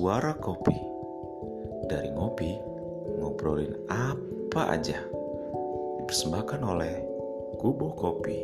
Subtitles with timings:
[0.00, 0.72] Suara Kopi.
[1.84, 2.56] Dari ngopi,
[3.20, 4.96] ngobrolin apa aja.
[6.00, 7.04] Dipersembahkan oleh
[7.60, 8.40] Kubo Kopi.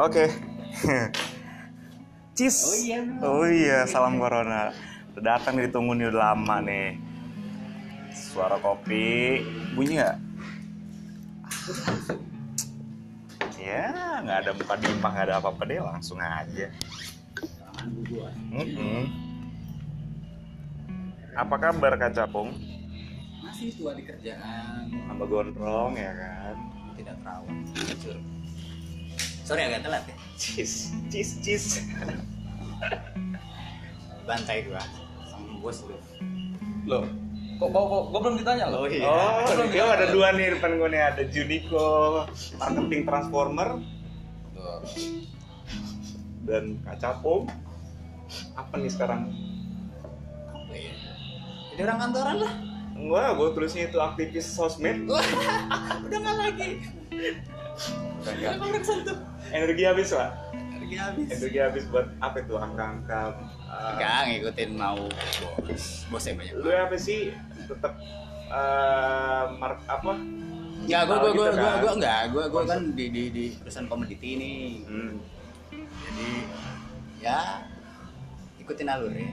[0.00, 0.32] Oke.
[2.40, 4.72] Cheese Oh iya, Oh iya, salam corona.
[5.12, 6.96] Udah datang ditunggu nih udah lama nih.
[8.16, 9.44] Suara kopi.
[9.76, 10.16] Bunyi nggak?
[14.20, 16.66] Nggak ada muka dimpah, nggak ada apa-apa deh, langsung aja.
[18.52, 19.02] Mm-mm.
[21.32, 22.52] Apa kabar Kak Capung?
[23.40, 26.54] Masih tua di kerjaan, Sama gondrong ya kan?
[26.92, 28.16] tidak terawat, jujur.
[29.40, 30.14] Sorry agak telat ya.
[30.36, 31.68] Cheese, cheese, cheese.
[34.28, 34.78] Bantai gua
[35.24, 35.96] sama bos lu.
[36.84, 37.02] Loh,
[37.56, 38.84] kok kok kok gua belum ditanya loh.
[38.84, 39.02] iya.
[39.02, 39.96] Oh, Belum dia ditanya.
[39.96, 41.88] ada dua nih depan gue nih, ada Juniko
[42.54, 43.68] Marketing Transformer.
[46.42, 47.46] Dan Kak Capung.
[48.54, 49.30] Apa nih sekarang?
[50.48, 50.92] Apa ya?
[51.70, 52.54] Jadi orang kantoran lah.
[52.94, 55.08] Enggak, gue tulisnya itu aktivis sosmed.
[56.04, 56.70] Udah nggak lagi.
[57.08, 57.32] Udah
[58.20, 58.54] Udah nggak.
[58.60, 59.16] orang sentuh.
[59.50, 60.30] Energi habis, Pak.
[60.76, 61.28] Harga habis.
[61.32, 63.22] Energi habis buat apa itu angka-angka?
[63.64, 65.00] uh, Enggak ngikutin mau
[65.64, 65.84] bos.
[66.06, 66.54] Bosnya banyak.
[66.60, 67.32] lu apa sih
[67.64, 67.94] tetap
[68.50, 70.12] uh, mark apa
[70.80, 71.78] Gua Gitu gua gua kan?
[71.78, 74.52] gua enggak, gua gua kan di di di perusahaan komoditi ini.
[74.82, 75.12] hmm.
[76.00, 76.28] Jadi
[77.20, 77.60] ya
[78.58, 79.28] ikutin alur ya.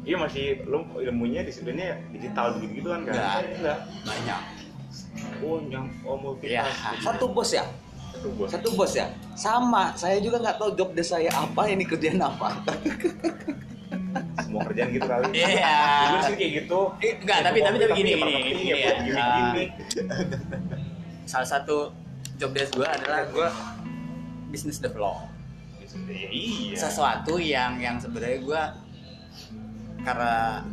[0.00, 3.36] iya masih lu ilmunya disiplinnya digital begitu gitu kan kan Enggak.
[3.52, 4.40] enggak Banyak.
[5.44, 6.64] oh yang oh multi Ya.
[6.98, 7.64] Satu bos ya?
[8.10, 9.06] itu bos Satu bos ya?
[9.34, 12.56] Sama, saya juga nggak tahu job desk saya apa, ini kerjaan apa.
[14.50, 15.78] semua kerjaan gitu kali Iya.
[16.04, 18.90] dulu sih kayak gitu Eh, enggak, tapi- tapi- tapi gini, gini, gini ya, ya.
[18.90, 19.64] buat gini-gini
[21.22, 21.94] Salah satu
[22.34, 23.48] job desk gua adalah gua
[24.50, 25.30] business develop.
[26.10, 28.62] Ya, iya Sesuatu yang yang sebenarnya gua
[30.00, 30.66] karena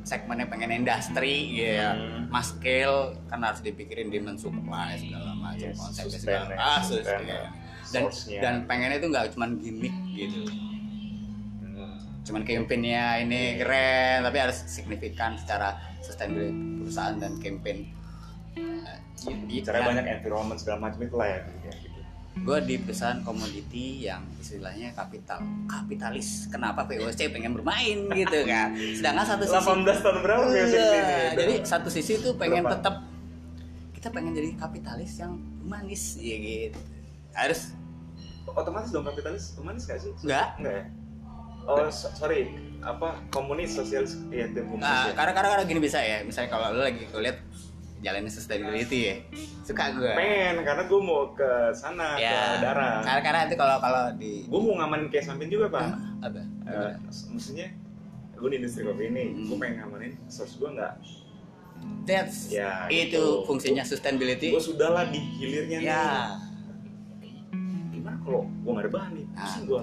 [0.00, 2.28] segmennya pengen industri ya Hmm.
[2.28, 7.40] mas scale kan harus dipikirin demand supply segala macam Yes, sustain segala ya, ah, ya.
[7.90, 8.02] dan
[8.38, 10.73] dan pengennya itu nggak cuman gimmick gitu Hmm.
[12.24, 17.84] Cuman campaignnya ini keren tapi harus signifikan secara sustainability perusahaan dan campaign
[19.60, 22.00] caranya banyak environment segala macam itu lah ya gitu.
[22.34, 29.24] gue di perusahaan komoditi yang istilahnya kapital kapitalis kenapa VOC pengen bermain gitu kan sedangkan
[29.24, 31.14] satu sisi 18 tahun berapa Iya, di sini?
[31.38, 32.74] jadi satu sisi tuh pengen Berapa?
[32.80, 32.94] tetap
[33.94, 36.80] kita pengen jadi kapitalis yang humanis ya gitu
[37.32, 37.72] harus
[38.44, 40.12] otomatis dong kapitalis humanis gak sih?
[40.20, 40.60] Enggak.
[40.60, 40.84] Enggak ya?
[41.66, 42.52] Oh, so- sorry.
[42.78, 45.16] Apa komunis sosialis ya tim komunis nah, ya?
[45.16, 47.40] karena karena karena gini bisa ya misalnya kalau lu lagi kulihat
[47.98, 49.16] jalanin sustainability ya
[49.62, 53.00] suka gue Pengen karena gue mau ke sana ke ya darat.
[53.00, 55.96] karena karena itu kalau kalau di Gue mau ngamanin kayak samping juga pak.
[56.20, 56.92] apa Eh,
[57.32, 57.72] maksudnya
[58.34, 59.44] gue di industri kopi ini, Hmm.
[59.46, 60.92] gue pengen ngamanin source gue nggak.
[62.04, 63.24] that's Ya, itu itu.
[63.42, 65.88] fungsinya sustainability Gue sudah lah di hilirnya nih.
[65.88, 66.04] ya
[67.90, 69.26] Gimana kalau gue nggak ada bahan nih?
[69.30, 69.80] Ah, Pusing ya gue.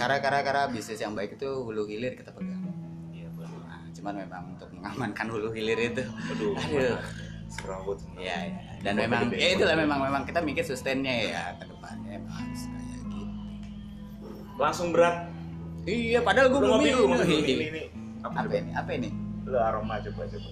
[0.00, 2.64] Karena karena karena bisnis yang baik itu hulu hilir kita pegang
[3.12, 3.60] Iya betul.
[3.68, 6.02] nah, cuman memang untuk mengamankan hulu hilir itu
[6.32, 6.56] Aduh.
[6.56, 6.98] aduh
[7.54, 7.98] Serabut.
[8.18, 8.62] Iya, iya.
[8.82, 12.86] Dan Kota memang ya itulah memang memang kita mikir sustainnya ya ke depannya harus kayak
[12.98, 13.18] gitu.
[14.58, 15.30] Langsung berat.
[15.86, 17.08] Iya, padahal gue Lu belum minum.
[17.14, 17.82] Ini, ini.
[18.26, 18.56] Apa coba?
[18.58, 18.70] ini?
[18.74, 19.08] Apa ini?
[19.46, 20.50] Lu aroma coba coba.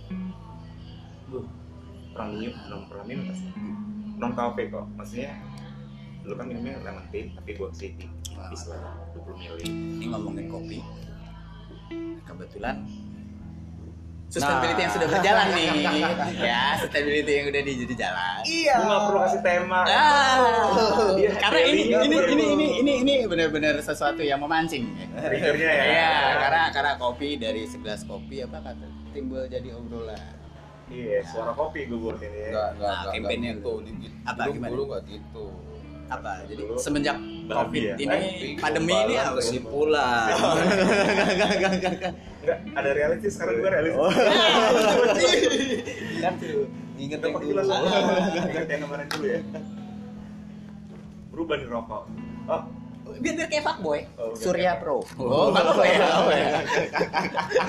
[1.33, 1.47] Duh,
[2.15, 3.49] premium, non premium pasti.
[4.21, 4.87] Non kafe kok.
[4.95, 5.33] Maksudnya
[6.23, 7.99] lu kan minumnya lemon tea tapi gua kasih
[8.35, 8.51] Wah.
[8.51, 8.81] istilah
[9.15, 9.57] 20 ml
[9.99, 10.79] Ini ngomongin kopi.
[12.23, 12.77] Kebetulan
[14.27, 15.69] sustainability yang sudah berjalan nih.
[16.49, 18.41] ya, sustainability yang udah di jadi jalan.
[18.43, 18.73] Iya.
[18.75, 20.37] gua nggak perlu kasih tema Ah,
[21.13, 22.33] Dia karena ini ini ini perlu.
[22.33, 24.89] ini ini ini benar-benar sesuatu yang memancing.
[25.13, 30.17] triggernya ya Iya, karena karena kopi dari segelas kopi apa kata timbul jadi obrolan.
[30.89, 33.33] iya suara kopi gua buat ini ya Enggak, enggak, Nah, enggak.
[33.85, 34.71] Di- di- apa, gimana?
[34.71, 35.47] dulu enggak gitu.
[36.13, 36.33] Apa?
[36.45, 37.95] Jadi Dulu semenjak covid ya?
[37.97, 40.31] ini Eh, pandemi ini gombalan apa sih kesimpulan.
[42.43, 43.97] enggak ada reality sekarang gua reality.
[46.19, 46.67] Kan tuh
[46.99, 47.61] inget yang dulu.
[47.63, 49.41] ingat yang kemarin dulu ya.
[51.33, 52.03] Berubah nih rokok.
[52.47, 52.63] Oh.
[53.13, 54.01] Biar biar kayak fuckboy.
[54.17, 54.33] Oh.
[54.35, 55.05] Surya Pro.
[55.19, 56.07] Oh, fuckboy ya?
[56.09, 56.49] Apa ya.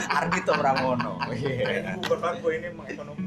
[0.09, 1.13] Ardito Pramono.
[1.29, 3.23] Ini bukan rokok ini emang ekonomi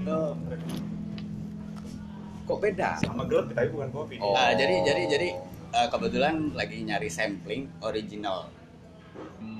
[2.46, 2.90] Kok beda?
[3.02, 4.14] sama gelap tapi bukan kopi.
[4.22, 4.32] Oh.
[4.32, 5.28] Nah, jadi jadi jadi
[5.74, 8.46] eh, kebetulan lagi nyari sampling original.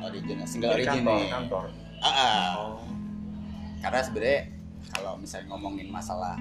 [0.06, 1.64] Original single Di kantor original kantor.
[1.98, 2.42] Ah, ah.
[2.62, 2.78] oh.
[3.82, 4.40] Karena sebenarnya
[4.94, 6.38] kalau misalnya ngomongin masalah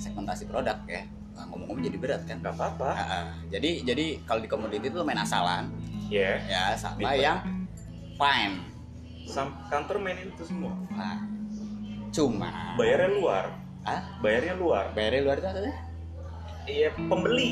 [0.00, 1.06] segmentasi produk ya
[1.38, 2.42] ngomong-ngomong jadi berat kan?
[2.42, 2.90] Nggak apa-apa.
[2.90, 3.26] Ah, ah.
[3.46, 5.70] jadi jadi kalau di komoditi itu main asalan.
[6.10, 7.38] Ya ya sama yang
[8.18, 8.70] fine
[9.30, 10.74] sam kantor mainin itu semua?
[10.90, 11.22] Nah
[12.10, 13.44] cuma bayarnya luar
[13.90, 14.84] ah bayarnya luar.
[14.94, 15.74] Bayarnya luar itu maksudnya?
[16.70, 17.50] Iya pembeli.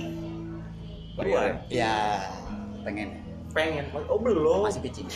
[1.19, 1.51] Luar.
[1.67, 2.23] Ya
[2.87, 3.19] pengen.
[3.51, 3.91] Pengen.
[4.07, 4.63] Oh belum.
[4.63, 5.11] Masih kecil.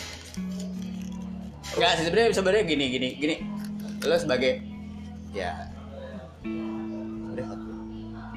[1.79, 3.37] Enggak sebenarnya sebenarnya gini gini gini.
[4.03, 4.59] Lo sebagai
[5.31, 5.71] ya.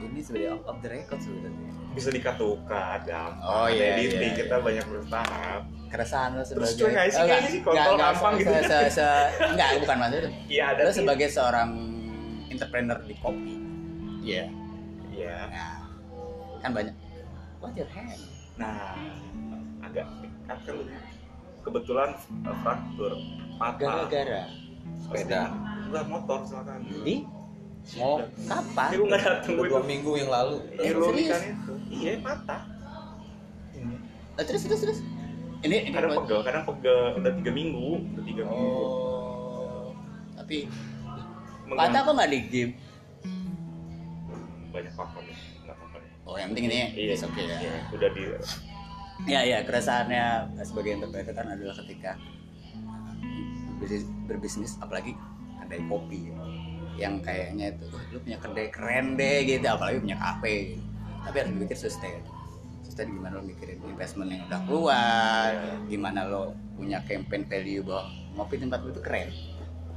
[0.06, 1.70] Ini sebenarnya off, off the record sebenarnya.
[1.92, 3.44] Bisa dikatukan gampang.
[3.44, 4.64] Oh, iya, editing iya, kita iya.
[4.64, 5.62] banyak bertahap.
[5.92, 7.16] Keresahan lo Terus sebagai cuy, nggak sih?
[7.16, 8.52] Oh, Kayaknya sih kontol nggak, gampang gitu.
[8.52, 11.70] se, se, se- enggak bukan maksudnya iya ada lo sebagai seorang
[12.56, 13.56] entrepreneur di kopi
[14.24, 14.48] iya
[15.12, 15.76] iya nah
[16.64, 16.96] kan banyak
[17.60, 18.20] what your hand
[18.56, 18.96] nah
[19.84, 20.08] agak
[20.48, 20.58] kan
[21.66, 22.10] kebetulan
[22.48, 23.14] uh, fraktur
[23.60, 24.44] patah gara-gara
[24.96, 25.52] Sepeda.
[25.92, 27.28] enggak motor silakan di
[28.02, 28.18] mau
[28.50, 30.58] kapan gue nggak datang dua minggu yang lalu.
[30.82, 31.38] Eh, serius?
[31.38, 31.74] itu.
[31.94, 32.66] Iya patah.
[33.78, 33.96] Ini.
[34.42, 35.00] Eh, terus terus terus
[35.62, 37.88] ini ini Kadang pegel, kadang pegel udah tiga minggu,
[38.18, 38.82] udah tiga minggu.
[38.82, 39.94] Oh.
[40.34, 40.95] tapi Mengganggu.
[41.74, 42.72] Kata kok nggak di game.
[44.70, 45.38] Banyak faktor ya,
[46.28, 47.58] oh yang penting ini Iya, is okay ya.
[47.64, 48.22] Iya, udah di
[49.32, 52.20] ya ya keresahannya sebagai entrepreneur kan adalah ketika
[53.80, 55.16] berbisnis, berbisnis apalagi
[55.64, 56.36] kedai kopi ya.
[56.96, 60.80] yang kayaknya itu "Wah, lu punya kedai keren deh gitu apalagi punya kafe.
[61.28, 62.24] Tapi harus berpikir sustain.
[62.88, 65.50] Sustain gimana lo mikirin investment yang udah keluar
[65.92, 68.04] gimana lo punya campaign value bahwa
[68.36, 69.30] ngopi tempat itu keren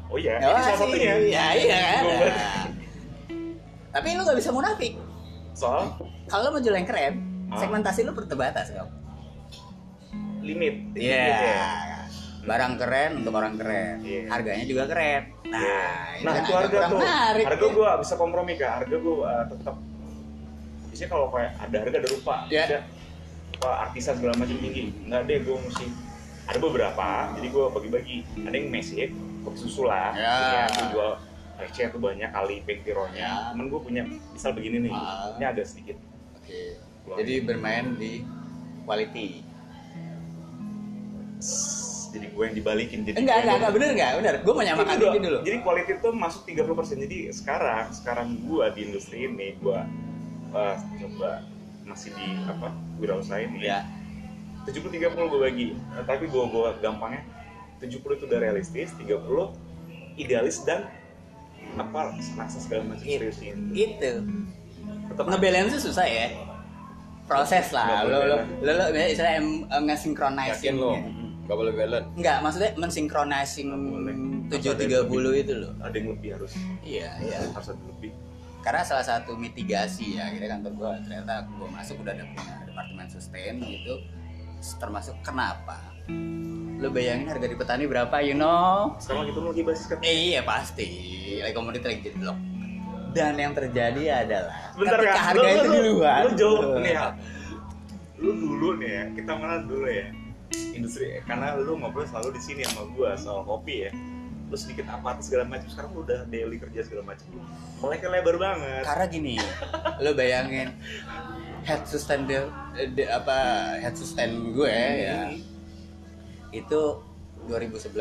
[0.08, 1.12] Oh iya, Ya, ini salah satunya.
[1.28, 2.02] ya iya kan
[3.88, 4.94] tapi lu gak bisa munafik
[5.52, 5.90] Soal
[6.24, 7.14] kalau mau jual yang keren
[7.48, 7.56] Ah.
[7.56, 8.88] segmentasi lu terbatas kok
[10.38, 10.74] limit.
[10.94, 11.24] Iya.
[11.28, 11.66] Ya.
[12.42, 14.00] Barang keren untuk orang keren.
[14.00, 14.28] Iya.
[14.28, 15.36] Harganya juga keren.
[15.44, 15.80] Nah, Iya.
[16.14, 17.74] ini Nah kan itu agak harga kurang tuh, menarik, harga ya.
[17.74, 19.76] gua bisa kompromi kak, harga gua uh, tetap
[20.88, 22.60] Biasanya kalau kayak ada harga ada rupa, Iya.
[22.62, 22.78] ada
[23.54, 25.86] apa artisan segala macam tinggi, nggak deh gua mesti
[26.44, 29.08] ada beberapa, jadi gua bagi-bagi, ada yang mesif,
[29.48, 30.34] kopi susu lah, Ya.
[30.54, 31.10] ya, gua jual
[31.58, 33.50] receh tuh banyak kali pengtironya, Ya.
[33.50, 35.32] cuman gua punya misal begini nih, Ah.
[35.34, 35.96] ini agak sedikit,
[36.36, 36.76] Oke.
[37.16, 38.20] Jadi bermain di
[38.84, 39.40] quality.
[42.08, 44.12] jadi gua yang dibalikin jadi Enggak, enggak, enggak bener enggak?
[44.16, 44.34] Bener.
[44.40, 45.38] Gue menyamakan Itu ini udah- dulu.
[45.44, 46.98] Jadi quality itu masuk 30%.
[46.98, 49.84] Jadi sekarang sekarang gua di industri ini gua
[50.50, 51.44] uh, coba
[51.84, 53.60] masih di apa wirausaha ini.
[53.62, 53.84] Ya.
[54.64, 55.76] 70 30 gua bagi.
[55.76, 57.22] Nah, tapi gua gua gampangnya
[57.78, 59.54] 70 itu udah realistis, 30
[60.16, 60.90] idealis dan
[61.74, 63.70] apa rasa segala macam It- seriusin.
[63.70, 64.12] Itu.
[65.08, 66.26] Tetap Ngebalance itu susah ya.
[67.24, 68.02] Proses lah.
[68.02, 69.36] Lo lo lo lo istilah
[69.78, 70.72] nge-synchronizing.
[70.72, 70.96] Yakin lo?
[71.44, 72.08] Gak boleh balance.
[72.12, 74.14] Enggak, maksudnya mensynchronize Nggak boleh.
[74.48, 75.72] 730 itu loh.
[75.78, 77.38] ada yang lebih harus Iya, iya.
[77.52, 78.12] harus ada lebih.
[78.58, 83.06] karena salah satu mitigasi ya akhirnya kantor gua ternyata gua masuk udah ada punya departemen
[83.08, 83.94] sustain gitu
[84.76, 85.78] termasuk kenapa
[86.78, 89.98] lu bayangin harga di petani berapa you know Sekarang lagi turun lagi basis kan.
[90.00, 90.86] eh, iya pasti
[91.38, 92.38] lagi komoditi lagi jadi lock
[93.08, 95.24] dan yang terjadi adalah Bentar ketika Kak.
[95.26, 97.06] harga Lu- itu lu- di luar Lu jauh nih ya.
[98.16, 100.06] Lu dulu nih ya, kita kenal dulu ya.
[100.70, 103.92] Industri karena lu ngobrol selalu di sini sama gua soal kopi ya.
[104.44, 105.66] Lu sedikit apatis segala macam.
[105.66, 107.26] Sekarang lu udah daily kerja segala macam.
[107.78, 108.82] Mulai lebar banget.
[108.84, 109.34] karena gini
[110.02, 110.68] lu bayangin
[111.62, 112.44] head sustain de,
[112.92, 113.36] de- apa
[113.78, 115.32] head sustain gue ya
[116.50, 116.80] itu
[117.46, 117.92] 2011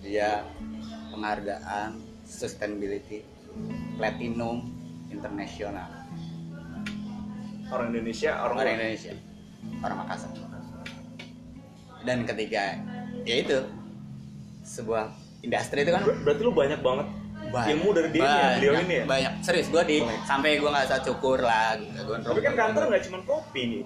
[0.00, 0.46] dia
[1.10, 3.26] penghargaan sustainability
[3.96, 4.62] platinum
[5.08, 5.88] internasional.
[7.68, 9.12] Orang Indonesia, orang, orang Indonesia.
[9.82, 10.30] Orang Makassar.
[12.00, 12.78] Dan ketika
[13.22, 13.58] ya itu
[14.62, 15.10] sebuah
[15.40, 17.06] industri itu kan Ber- berarti lu banyak banget
[17.48, 19.04] banyak, ilmu dari dia ya, beliau ini ya.
[19.04, 19.32] banyak.
[19.40, 20.22] Serius gue di Banyak.
[20.24, 23.82] sampai gue nggak usah cukur lah gue Tapi kan kantor nggak cuma kopi nih.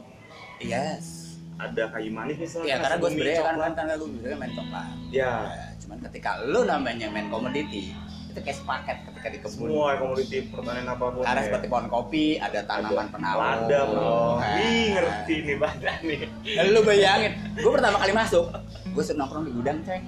[0.62, 1.21] yes
[1.62, 2.66] Ada kayu manis misalnya.
[2.66, 6.30] ya karena gue sebenarnya kan kan karena gue sebenarnya main coklat Ya, Ya, cuman ketika
[6.42, 7.94] lu namanya main komoditi
[8.32, 11.20] itu kayak sepaket ketika di kebun semua komoditi pertanian apa pun.
[11.20, 11.46] karena ya.
[11.46, 14.40] seperti pohon kopi ada tanaman penawar Lada, bro.
[14.40, 14.56] Nah.
[14.56, 16.20] Wih, ngerti nih badan nih.
[16.66, 18.44] lu bayangin gue pertama kali masuk
[18.88, 20.02] gue suruh nongkrong di gudang ceng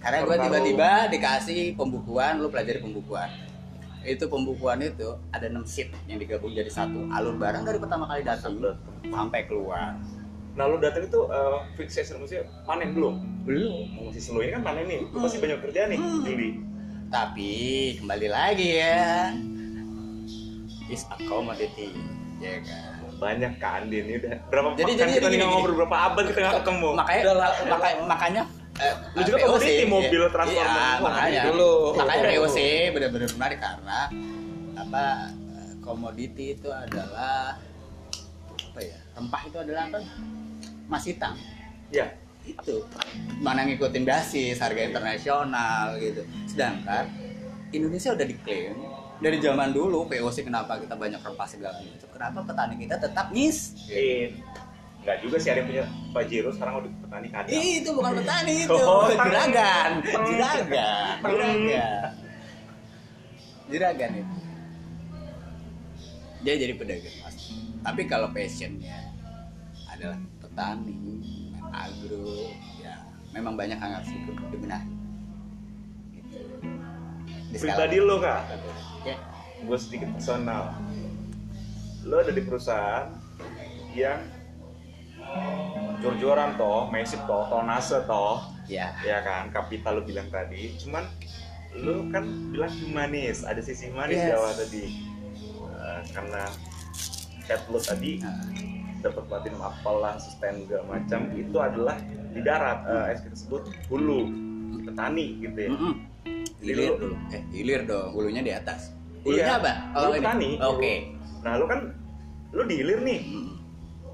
[0.00, 3.28] karena gue tiba-tiba dikasih pembukuan lu pelajari pembukuan
[4.02, 7.04] itu pembukuan itu ada 6 sheet yang digabung jadi satu.
[7.10, 8.56] Alur barang dari pertama kali datang.
[9.04, 9.96] Sampai keluar.
[10.50, 13.14] Nah lu datang itu uh, fixation maksudnya panen belum?
[13.40, 13.84] belum.
[13.92, 16.22] Mau masih slow ini kan panen nih, lu pasti banyak kerjaan nih Hmm.
[16.22, 16.50] Juli.
[17.08, 17.50] tapi
[17.96, 19.34] kembali lagi ya.
[20.86, 21.90] Is a commodity
[22.38, 23.02] ya kan?
[23.16, 26.56] Banyak kan Din, ini udah berapa Jadi- jadi- kita gini, ngobrol berapa abad kita nggak
[26.62, 26.88] ketemu.
[26.94, 27.22] makanya
[28.06, 28.42] makanya
[28.80, 30.32] eh, Lu juga komoditi, mobil, iya.
[30.32, 31.74] transformer, iya, makanya Dulu.
[32.00, 32.28] makanya.
[32.32, 32.58] VOC
[32.96, 34.00] benar-benar menarik karena
[34.80, 35.04] apa
[35.84, 37.60] komoditi itu adalah
[38.70, 39.98] apa ya rempah itu adalah apa?
[40.88, 41.34] Mas hitam.
[41.92, 42.10] Ya
[42.48, 42.76] itu.
[43.44, 46.24] Mana ngikutin basis harga internasional gitu.
[46.48, 47.06] Sedangkan
[47.70, 48.74] Indonesia udah diklaim
[49.20, 52.08] dari zaman dulu POC kenapa kita banyak rempah segala macam?
[52.08, 54.40] Kenapa petani kita tetap miskin
[55.00, 58.76] nggak juga sih ada yang punya pajero sekarang udah petani Ih, itu bukan petani itu
[58.76, 61.16] Oh, juragan juragan.
[61.24, 61.80] Juragan
[63.66, 64.34] juragan itu
[66.40, 67.36] dia jadi pedagang mas.
[67.80, 69.12] Tapi kalau passionnya
[69.86, 71.20] adalah petani
[71.68, 72.48] agro
[72.80, 72.96] ya
[73.30, 74.08] memang banyak yang harus
[74.48, 74.88] dibenahi.
[76.16, 76.38] Gitu.
[77.52, 78.40] Di skala- pribadi lo kak?
[79.04, 79.16] Ya.
[79.60, 80.72] Gue sedikit personal.
[82.02, 83.12] Lo ada di perusahaan
[83.92, 84.24] yang
[86.00, 90.72] jor-joran toh, mesif toh, tonase toh, ya ya kan, kapital lo bilang tadi.
[90.80, 91.04] Cuman
[91.76, 94.28] lo kan bilang humanis, ada sisi humanis Yes.
[94.32, 94.84] Jawa tadi.
[95.60, 96.42] Eh, karena
[97.44, 98.36] chat lo tadi Nah,
[99.00, 101.96] dapat platinum apalah, sustain segala macam itu adalah
[102.30, 104.28] di darat, eh, kita sebut hulu
[104.80, 105.70] petani gitu ya.
[105.70, 105.94] mm-mm.
[106.60, 108.92] hilir dulu eh hilir dong hulunya di atas
[109.24, 110.20] hulunya Iya, apa hulu ini?
[110.20, 110.50] petani.
[110.58, 110.92] oke
[111.40, 111.80] Nah lo kan
[112.50, 113.56] lo di hilir nih, Mm-mm.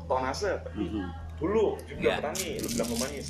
[0.07, 1.07] Tonase Mm-mm.
[1.37, 2.15] dulu juga Iya.
[2.19, 3.29] petani lu bilang humanis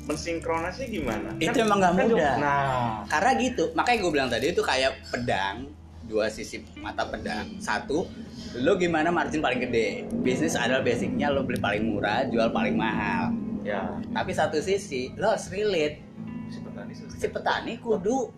[0.00, 1.28] mensinkronasinya gimana?
[1.36, 2.34] Itu emang nggak kan mudah.
[2.36, 2.90] nah.
[3.06, 5.70] Karena gitu makanya gue bilang tadi itu kayak pedang
[6.02, 7.46] dua sisi mata pedang.
[7.58, 8.08] Satu
[8.56, 10.02] lo gimana margin paling gede?
[10.18, 13.30] Bisnis adalah basicnya lo beli paling murah jual paling mahal.
[13.60, 13.86] Ya.
[14.10, 16.02] Tapi satu sisi lo harus relate.
[16.48, 18.32] Si petani si petani kudu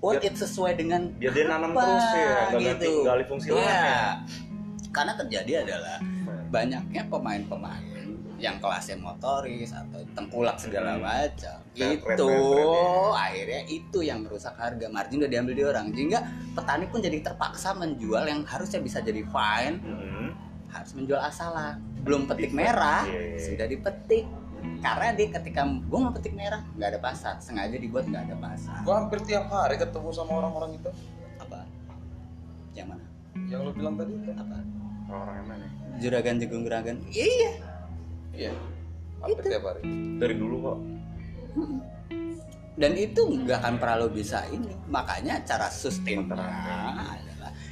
[0.00, 3.26] what Biar- it sesuai dengan biar dia nanam apa, terus ya nggak ganti gitu alih
[3.26, 3.56] fungsi Iya.
[3.56, 4.02] lahan ya.
[4.90, 5.96] Karena terjadi adalah
[6.54, 7.82] banyaknya pemain-pemain
[8.38, 11.58] yang kelasnya motoris atau tengkulak segala macam.
[11.72, 13.10] Keren, keren, itu keren, keren, ya.
[13.16, 14.86] akhirnya itu yang merusak harga.
[14.90, 15.86] Margin udah diambil di orang.
[15.94, 16.20] Sehingga
[16.52, 19.78] petani pun jadi terpaksa menjual yang harusnya bisa jadi fine.
[19.82, 20.26] Mhm.
[20.74, 21.78] harus menjual asalan.
[22.02, 23.38] Belum petik merah Iya.
[23.46, 24.26] sudah dipetik.
[24.82, 27.38] Karena dia ketika gue mau petik merah nggak ada pasar.
[27.38, 28.82] Sengaja dibuat nggak ada pasar.
[28.82, 30.90] Gua hampir tiap hari ketemu sama orang-orang itu.
[31.38, 31.62] apa
[32.74, 33.06] yang mana?
[33.46, 34.30] Yang lo bilang tadi itu.
[34.34, 34.56] apa
[35.08, 35.66] orang-orang yang mana?
[36.00, 36.96] Juragan jagung juragan.
[37.10, 37.52] Iya.
[38.34, 38.52] Iya.
[39.22, 39.82] Hampir tiap hari.
[40.20, 40.78] dari dulu kok.
[42.80, 44.74] Dan itu nggak akan pernah lo bisa ini.
[44.90, 47.20] Makanya cara sustain adalah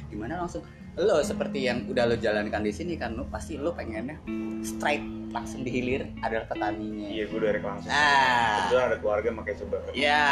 [0.07, 0.63] gimana langsung
[0.93, 4.21] lo seperti yang udah lo jalankan di sini kan lo pasti lo pengennya
[4.61, 5.01] straight
[5.33, 7.09] langsung dihilir adalah petaninya.
[7.09, 7.89] Iya gue dari langsung.
[7.89, 8.69] Ah.
[8.69, 10.29] kebetulan ada keluarga makanya coba ya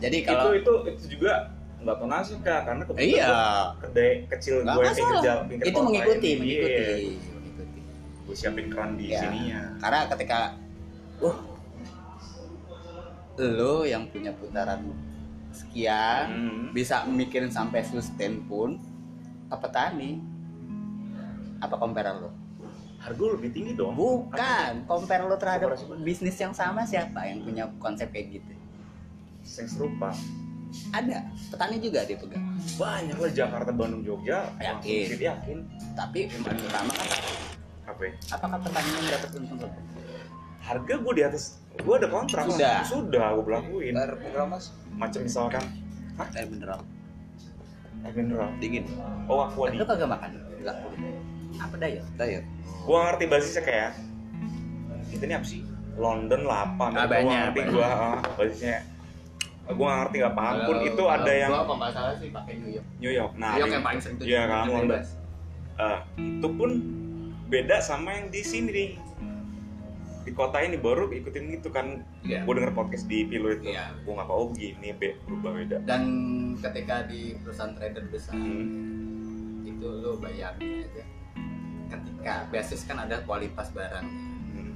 [0.00, 3.34] jadi itu kalau itu itu juga nggak nasib kak karena kebetulan iya
[3.76, 6.38] kedai kecil nggak gue pinggir jalan pinggir itu mengikuti ini.
[6.38, 7.30] mengikuti Iya.
[7.32, 7.80] mengikuti
[8.22, 9.20] gue siapin keran di Ya.
[9.20, 10.38] sininya karena ketika
[11.18, 11.36] uh
[13.34, 14.92] lo yang punya putaran
[15.50, 16.64] sekian Hmm.
[16.70, 18.76] bisa mikirin sampai sustain pun
[19.46, 20.20] ke petani
[21.58, 22.30] apa compare lo
[22.98, 25.94] harga lebih tinggi dong bukan compare lo terhadap Komparasi apa?
[26.00, 28.52] bisnis yang sama siapa yang punya konsep kayak gitu
[29.58, 30.14] yang serupa
[30.92, 31.18] ada.
[31.52, 32.44] Petani juga dia pegang.
[32.80, 34.48] Banyak lah Jakarta Bandung Jogja.
[34.60, 35.04] Yakin.
[35.08, 35.58] sedikit yakin.
[35.92, 37.08] Tapi yang paling utama kan
[37.82, 38.02] apa?
[38.08, 38.12] Ya?
[38.32, 39.82] apakah petaninya mendapat untung lebih
[40.62, 42.44] harga gue di atas gue ada kontrak.
[42.46, 42.78] Sudah.
[42.86, 44.70] sudah gue berlakuin Air mineral mas.
[44.94, 45.64] macam misalkan.
[46.38, 46.80] Air mineral.
[48.06, 48.48] Air mineral.
[48.62, 48.84] Dingin.
[49.26, 50.30] Oh aqua lo kagak makan?
[50.62, 50.76] Enggak.
[51.58, 52.44] Apa daya Diet.
[52.82, 53.90] gue ngerti basisnya kayak
[55.12, 55.60] itu ini apa sih?
[55.94, 56.84] London lah apa?
[56.88, 57.74] Ah, gue banyak, ngerti banyak.
[57.74, 57.90] gue
[58.38, 58.78] basisnya
[59.72, 62.52] gue nggak ngerti nggak paham pun itu ada yang gua kalau nggak salah sih pakai
[62.56, 65.00] New York New York nah New York yang paling sering tuh Iya, kan, London.
[65.74, 66.70] eh, itu pun
[67.44, 68.90] beda sama yang di sini nih
[70.22, 72.46] di kota ini baru ikutin gitu kan Iya.
[72.46, 73.90] gue denger podcast di Pilu itu Iya.
[73.98, 76.02] gue nggak tahu begini be berubah beda dan
[76.56, 79.66] ketika di perusahaan trader besar Hmm.
[79.66, 81.04] itu lo bayangin aja
[81.90, 84.06] ketika basis kan ada kualitas barang.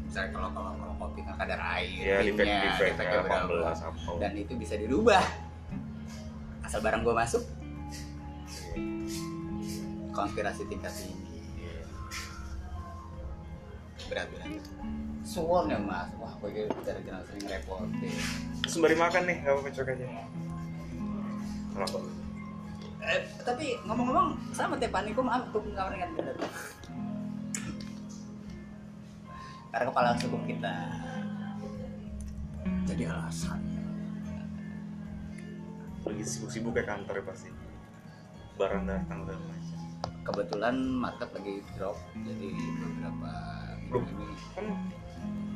[0.07, 4.33] Misalnya kalau kalau kalau kopi kan kadar air ya defectnya defect berapa 18 apa dan
[4.39, 5.25] itu bisa dirubah.
[6.63, 7.43] Asal barang gua masuk
[10.17, 11.45] konspirasi tingkat tinggi.
[14.09, 14.49] Berat berat.
[15.27, 16.09] Suwon ya mas.
[16.17, 18.15] Wah gue dari kenal sering repotin.
[18.65, 20.07] Sembari makan nih gak apa-apa cok aja.
[21.77, 21.99] Kenapa?
[23.07, 26.35] Eh, tapi ngomong-ngomong sama teh paniku maaf aku nggak ingat bener
[29.77, 30.75] karena kepala suku kita.
[32.89, 33.61] Jadi alasan.
[36.01, 37.53] Lagi sibuk-sibuk kayak kantor ya pasti.
[38.57, 39.81] Barang datang dan macam
[40.25, 43.33] kebetulan market lagi drop jadi beberapa
[43.93, 44.03] Loh.
[44.03, 44.27] ini.
[44.57, 44.67] kan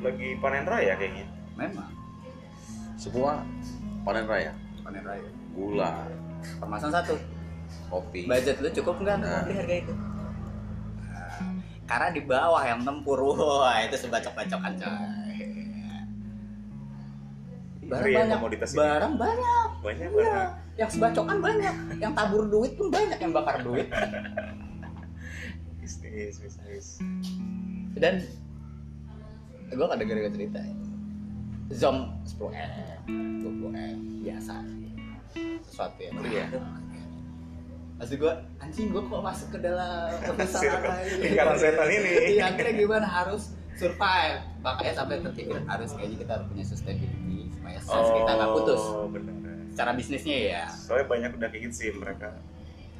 [0.05, 1.25] lagi panen raya kayaknya.
[1.57, 1.89] Memang.
[3.01, 3.41] Semua
[4.05, 4.53] panen raya.
[4.85, 5.29] panen raya.
[5.57, 6.05] Gula.
[6.61, 7.17] permasalahan satu.
[7.89, 8.29] Kopi.
[8.29, 9.49] Budget lu cukup nggak untuk Nah.
[9.49, 9.93] harga itu
[11.91, 13.19] karena di bawah yang tempur.
[13.35, 14.95] Wah itu sebacok-bacokan coy.
[17.83, 18.37] Barang Ngeri ya banyak.
[18.39, 18.79] komoditas ini.
[18.79, 19.67] barang banyak.
[19.83, 21.75] Banyak Iya, banget yang sebacokan banyak.
[21.99, 23.87] Yang tabur duit pun banyak yang bakar duit.
[25.81, 26.87] Bisnis bisnis
[27.99, 28.23] dan
[29.67, 30.59] gue kadang gara cerita.
[30.63, 30.75] Ya.
[31.71, 32.71] Zom 10 M
[33.43, 34.55] 20 M biasa.
[35.67, 36.45] Sesuatu yang Iya.
[38.01, 42.11] Maksud gue, anjing gue kok masuk ke dalam kebesaran Circle- lingkaran setan ini.
[42.33, 43.05] Iya, akhirnya gimana?
[43.05, 44.41] Harus survive.
[44.59, 48.81] Makanya sampai terpikir harus kayaknya kita harus punya sustainability supaya sales kita nggak putus.
[48.83, 49.33] Oh, benar.
[49.71, 50.63] Secara bisnisnya ya.
[50.67, 52.29] soalnya banyak udah kayak gitu sih mereka.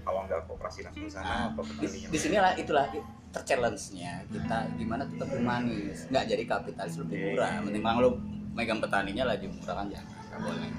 [0.01, 2.85] Kalau nggak kooperasi langsung Nah, sana apa di, di sinilah itulah
[3.31, 4.13] terchallenge-nya.
[4.27, 6.05] Kita gimana tetap humanis.
[6.07, 7.25] Nggak jadi kapitalis lebih Iya.
[7.27, 8.09] murah mending bang lo
[8.51, 9.85] megang petaninya lagi murah kan?
[9.87, 10.69] Jangan nggak boleh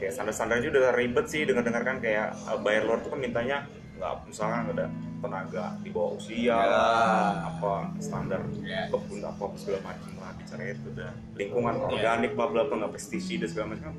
[0.00, 4.12] ya standar-standarnya udah ribet sih dengar-dengar kan kayak uh, buyer luar tuh kan mintanya nggak
[4.24, 4.88] misalkan ada
[5.20, 6.56] tenaga di bawah usia Ya.
[6.56, 8.88] lah, apa standar Ya.
[8.88, 11.84] kebun apa segala macam lah bicara itu udah lingkungan Ya.
[11.84, 13.92] organik bla bla bla nggak pestisida segala macam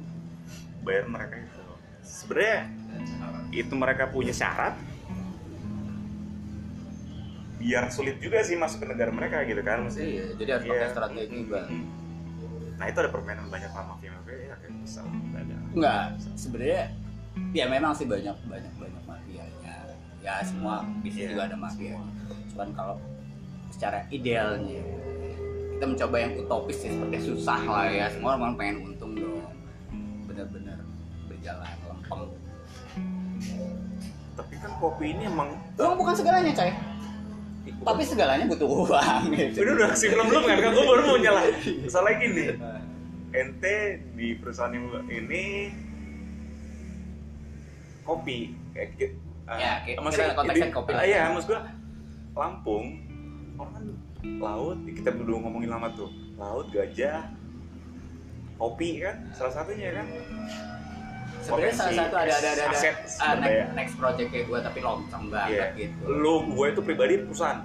[0.81, 1.61] bayar mereka itu
[2.01, 2.57] sebenarnya
[3.53, 4.73] itu mereka punya syarat
[7.61, 10.71] biar sulit juga sih masuk ke negara mereka gitu kan Maksudnya, iya jadi harus Iya.
[10.73, 11.59] pakai strategi juga
[12.81, 15.55] Nah itu ada permainan banyak sama mafia mafia ya kayak bisa nggak ada.
[15.77, 16.81] Enggak, sebenarnya
[17.53, 19.75] ya memang sih banyak banyak banyak mafianya.
[20.25, 21.37] Ya semua bisnis Iya.
[21.37, 22.01] juga ada mafia.
[22.49, 22.97] Cuman kalau
[23.69, 24.81] secara idealnya
[25.77, 28.09] kita mencoba yang utopis sih seperti susah lah ya.
[28.09, 29.45] Semua orang pengen untung dong.
[30.25, 30.81] Bener-bener
[31.29, 32.33] berjalan lempeng.
[34.33, 36.73] Tapi kan kopi ini emang Uang bukan segalanya coy.
[37.61, 39.57] Tapi segalanya butuh uang gitu.
[39.65, 40.57] Ini udah kasih belum belum kan?
[40.61, 41.41] Kan gue baru mau nyala.
[41.89, 42.45] Soalnya gini,
[43.31, 43.77] ente
[44.13, 45.71] di perusahaan yang ini
[48.03, 48.37] kopi
[48.71, 49.17] kayak gitu.
[49.51, 51.03] Ya, kita- maksudnya konteksnya kopi lah.
[51.03, 51.61] Iya, maksud gua
[52.31, 52.85] Lampung
[53.57, 53.83] orang kan
[54.39, 57.27] laut kita dulu ngomongin lama tuh laut gajah
[58.55, 60.07] kopi kan salah satunya kan
[61.41, 64.79] Sebenarnya salah satu ada ada ada, ada aset sumber next, next project kayak gue tapi
[64.79, 65.65] lonceng banget Iya.
[65.75, 66.03] gitu.
[66.07, 67.59] lu gue itu pribadi perusahaan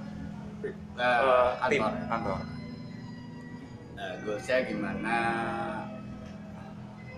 [0.64, 2.38] Eh, eh, tim kantor.
[3.96, 5.16] Nah, goalsnya gimana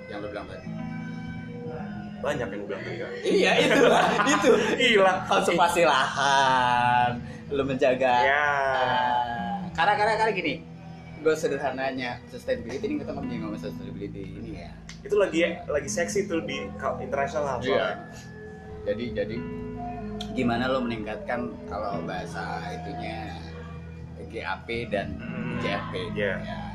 [0.08, 0.68] yang lo bilang tadi?
[2.18, 3.78] banyak yang gue bilang tadi kan Iya itu
[4.28, 5.12] itu Gila.
[5.26, 7.10] konservasi lahan,
[7.48, 8.14] lo menjaga.
[8.20, 10.54] ya Ah, karena karena karena gini,
[11.16, 14.70] gue sederhananya sustainability ini kita ngomongin ngomong sustainability ini ya.
[14.98, 16.58] itu lagi lagi seksi tuh di
[16.98, 18.02] internasional soalnya.
[18.82, 19.36] Jadi jadi
[20.32, 23.30] gimana lo meningkatkan kalau bahasa itunya
[24.28, 26.34] GAP dan Hmm, JFP iya.
[26.36, 26.67] ya itu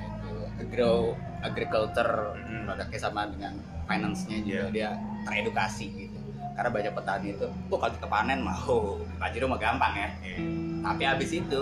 [0.58, 2.66] agro agriculture Hmm.
[2.66, 3.54] produknya sama dengan
[3.86, 4.52] finance-nya juga.
[4.54, 4.64] Iya.
[4.70, 4.90] dia
[5.26, 6.18] teredukasi gitu.
[6.54, 9.02] Karena banyak petani itu tuh kalau kita panen mau?
[9.18, 10.10] Pajero mah gampang ya.
[10.22, 10.38] Iya.
[10.84, 11.62] tapi habis itu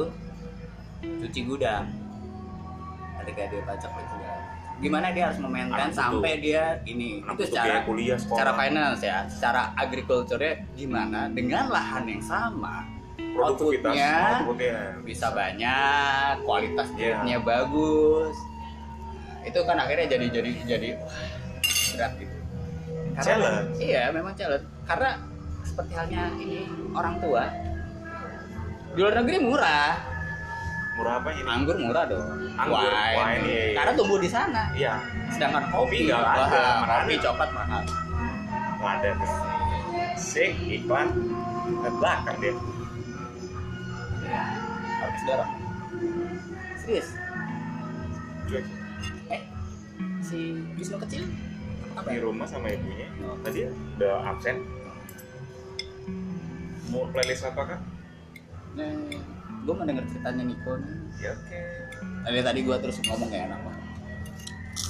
[1.02, 1.86] cuci gudang.
[3.22, 4.16] Ketika dia pajak itu
[4.82, 7.22] gimana dia harus memaintain Anak sampai dia ini?
[7.22, 8.34] Anak itu secara kuliah sekolah.
[8.34, 9.18] secara finance ya.
[9.30, 11.30] Secara agriculture-nya gimana?
[11.30, 12.82] Dengan lahan yang sama.
[13.32, 14.42] Outputnya
[15.06, 18.36] bisa banyak kualitas duitnya bagus
[19.42, 21.28] itu kan akhirnya jadi jadi jadi wah,
[21.96, 22.36] berat gitu.
[23.22, 23.70] Challenge.
[23.78, 24.66] iya memang challenge.
[24.88, 25.10] Karena
[25.62, 27.44] seperti halnya ini orang tua
[28.92, 29.94] di luar negeri murah.
[31.00, 31.42] Murah apa ini?
[31.48, 32.26] Anggur murah dong.
[32.60, 33.76] Anggur, wine, iya, iya.
[33.80, 34.64] karena tumbuh di sana.
[34.76, 35.00] Iya.
[35.32, 37.84] Sedangkan kopi nggak ada, kopi coklat mahal.
[38.78, 39.10] Nggak ada.
[40.20, 41.08] Sik iklan
[42.00, 42.54] belakang dia.
[45.02, 45.62] Habis darah
[46.92, 47.08] serius?
[48.52, 48.66] Cuek.
[50.32, 50.42] Si
[50.74, 51.28] Wisnu kecil
[51.92, 53.08] apa di rumah sama ibunya
[53.44, 54.64] tadi udah absen
[56.88, 57.80] mau playlist apa kan
[58.72, 58.88] Nah,
[59.62, 60.96] gue mau denger ceritanya Niko nih.
[61.20, 61.60] ya oke
[62.24, 63.84] Tadi tadi gue terus ngomong kayak enak banget.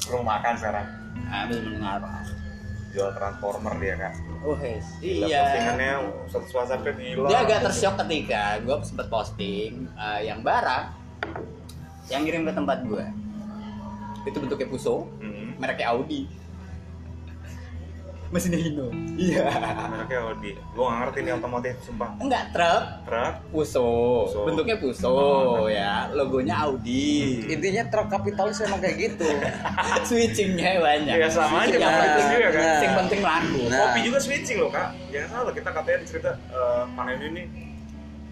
[0.05, 0.87] belum makan sekarang
[1.25, 1.97] Habis mendengar.
[2.91, 4.53] jual transformer dia kan Oh.
[4.53, 5.37] Gila, Iya.
[5.39, 5.91] postingannya
[6.27, 10.85] satu WhatsApp gila Dia agak tersyok ketika gue sempet posting eh, yang barang
[12.07, 13.05] yang kirim ke tempat gue.
[14.23, 15.57] Itu bentuknya Puso, hmm.
[15.57, 16.25] mereknya Audi.
[18.31, 18.87] Mesinnya Hino.
[19.19, 19.43] Iya.
[19.91, 23.83] mereknya Audi gua nggak ngerti nih otomotif sumpah Enggak truk, truk Puso.
[24.23, 24.39] Puso.
[24.47, 27.43] Bentuknya Puso Oh, ya, logonya Audi.
[27.45, 29.27] intinya truk kapitalis emang kayak gitu
[30.07, 31.11] Switchingnya banyak.
[31.11, 31.99] Ya, sama aja, Yang Pak.
[31.99, 32.63] penting Juga kan.
[32.79, 33.59] Yang penting laku.
[33.67, 33.79] Nah.
[33.83, 37.43] kopi juga switching loh kak jangan salah kita katanya cerita eh, panen ini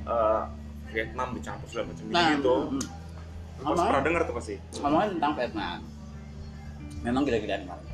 [0.06, 0.42] eh,
[0.90, 2.80] Vietnam dicampur segala macam Nah, gitu mm, Lu
[3.62, 4.56] Ngomong- pernah dengar tuh pasti.
[4.78, 5.80] Ngomongin tentang Vietnam.
[7.00, 7.88] Memang gila-gilaan banget.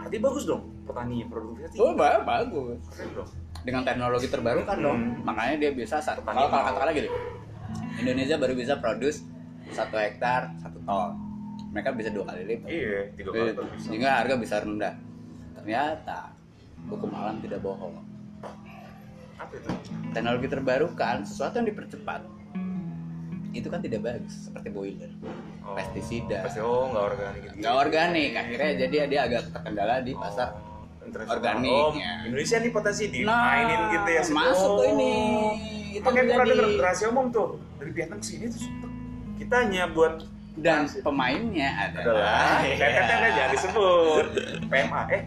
[0.00, 1.98] Artinya bagus dong petani produktivitas oh tinggi.
[1.98, 2.80] ba- bagus.
[2.88, 3.30] Keren dong.
[3.60, 5.20] dengan teknologi terbaru kan dong Hmm.
[5.22, 7.10] makanya dia bisa sa- Petani kalau katakanlah gini
[7.94, 9.20] Indonesia baru bisa produce
[9.70, 11.12] satu hektar satu ton.
[11.70, 12.66] Mereka bisa dua kali lipat.
[12.66, 13.62] Iya, tiga kali bisa.
[13.78, 14.94] sehingga harga bisa rendah.
[15.54, 16.18] Ternyata
[16.88, 17.94] hukum alam tidak bohong.
[19.36, 19.70] Apa itu?
[20.10, 22.20] teknologi terbarukan sesuatu yang dipercepat
[23.52, 25.10] itu kan tidak bagus seperti boiler
[25.60, 26.42] Oh, Pestisida.
[26.42, 27.54] Pasti oh nggak organik gitu.
[27.56, 30.50] nggak organik akhirnya jadi dia agak terkendala di pasar
[31.00, 32.22] Oh, organik, Oh, ya.
[32.22, 34.22] Indonesia nih potensi nah dimainin gitu ya.
[34.30, 34.92] masuk tuh Oh.
[34.92, 35.12] ini
[35.92, 38.66] itu Makanya pernah denger rahasia umum tuh dari Vietnam ke sini terus
[39.36, 40.22] kita hanya buat
[40.56, 44.26] dan pemainnya adalah adalah KTT kan jangan disebut
[44.64, 45.22] PMA eh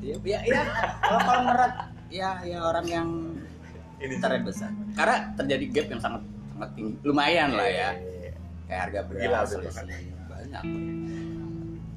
[0.00, 0.62] ya ya, ya
[1.00, 1.72] kalau kalau merat
[2.08, 3.08] ya ya orang yang
[3.98, 6.22] ini internet besar karena terjadi gap yang sangat
[6.56, 7.90] sangat tinggi lumayan lah ya.
[8.66, 9.86] Kayak harga Gila, beras kan.
[10.26, 10.64] banyak.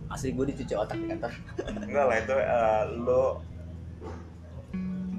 [0.09, 1.31] Asli gue dicuci otak di kantor.
[1.87, 3.23] Enggak lah itu eh, lo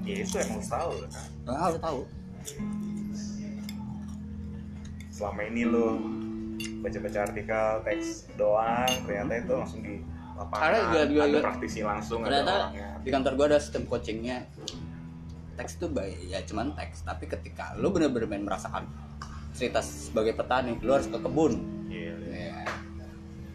[0.01, 1.11] ya itu emang tahu kan?
[1.49, 1.99] Ah lu tahu.
[5.09, 5.97] Selama ini lo
[6.81, 9.95] baca-baca artikel teks doang ternyata itu langsung di
[10.37, 10.61] lapangan.
[10.61, 12.87] Karena juga- juga- ada praktisi langsung ada orangnya.
[13.01, 14.37] di kantor gue ada sistem coachingnya.
[15.57, 17.01] Teks tuh baik ya cuman teks.
[17.03, 18.85] Tapi ketika lu bener-bener main merasakan
[19.51, 21.53] cerita sebagai petani lu harus ke kebun.
[21.91, 22.49] Iya, iya.
[22.63, 22.75] ya.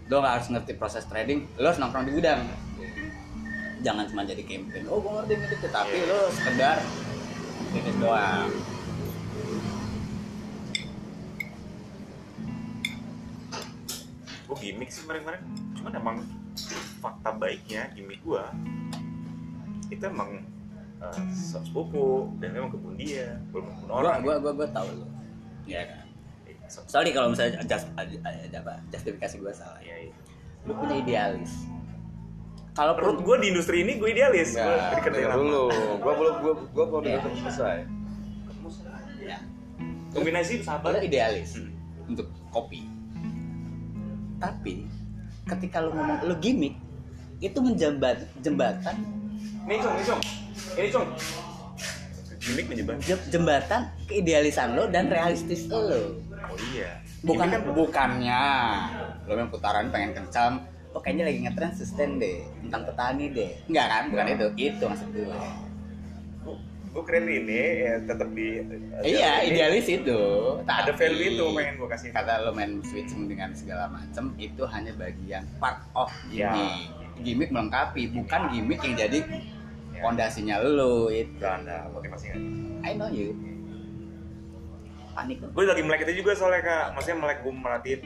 [0.07, 2.47] lu nggak harus ngerti proses trading lu harus nongkrong di gudang.
[3.83, 5.67] Jangan cuma jadi campaign oh gue ngerti gitu.
[5.73, 6.11] Tapi Iya.
[6.11, 6.77] lu sekedar
[7.75, 8.51] bisnis doang.
[14.47, 15.43] Gue gimmick sih kemarin-kemarin
[15.75, 16.17] cuman emang
[17.03, 18.45] fakta baiknya gimmick gue
[19.91, 20.43] itu emang
[20.99, 24.19] eh, sepupu dan emang kebun dia belum kebun orang.
[24.25, 25.07] gua gua gua tahu lu
[25.67, 26.07] ya kan
[26.67, 30.15] so- sorry kalau misalnya just, apa justifikasi gua salah iya, iya.
[30.65, 31.67] lu punya idealis
[32.73, 34.77] kalaupun menurut gue di industri ini gue idealis gue
[35.09, 35.65] dengar apa dulu.
[35.97, 37.19] Gua belum gua gua belum Iya.
[37.19, 37.79] dengar selesai.
[39.19, 39.39] ya,
[40.13, 41.73] kombinasi sabar lu idealis Hmm.
[42.07, 42.85] untuk kopi
[44.37, 44.85] tapi
[45.47, 46.77] ketika lu ngomong lu gimmick
[47.39, 48.97] itu menjembat jembatan
[49.67, 50.21] Nih cung, nih cung,
[50.79, 51.09] ini cung.
[52.47, 52.95] Gimmick menyebar.
[52.99, 57.03] je- jembatan keidealisan lo dan realistis lo Oh iya.
[57.21, 58.43] bukan kan bukannya
[59.25, 63.87] lo yang putaran pengen kencang lo kayaknya lagi ngetren sustain deh tentang petani deh enggak
[63.87, 65.27] kan bukan itu itu maksud gue
[66.89, 68.57] gue keren ini ya, tetap di.
[69.05, 70.21] iya ini idealis itu
[70.65, 72.09] Ada tapi value itu pengen gue kasih.
[72.11, 76.55] kata lo main switching dengan segala macam itu hanya bagian part of Ya.
[76.55, 79.29] gimmick gimmick melengkapi bukan gimmick yang jadi Ya.
[80.01, 81.37] Pondasinya lo itu.
[81.41, 82.43] Gak ada motivasi nggak?
[82.87, 83.33] I know you.
[85.17, 86.87] Panik Gue lagi melek itu juga soalnya kak.
[86.93, 88.01] Maksudnya melek gue merhatiin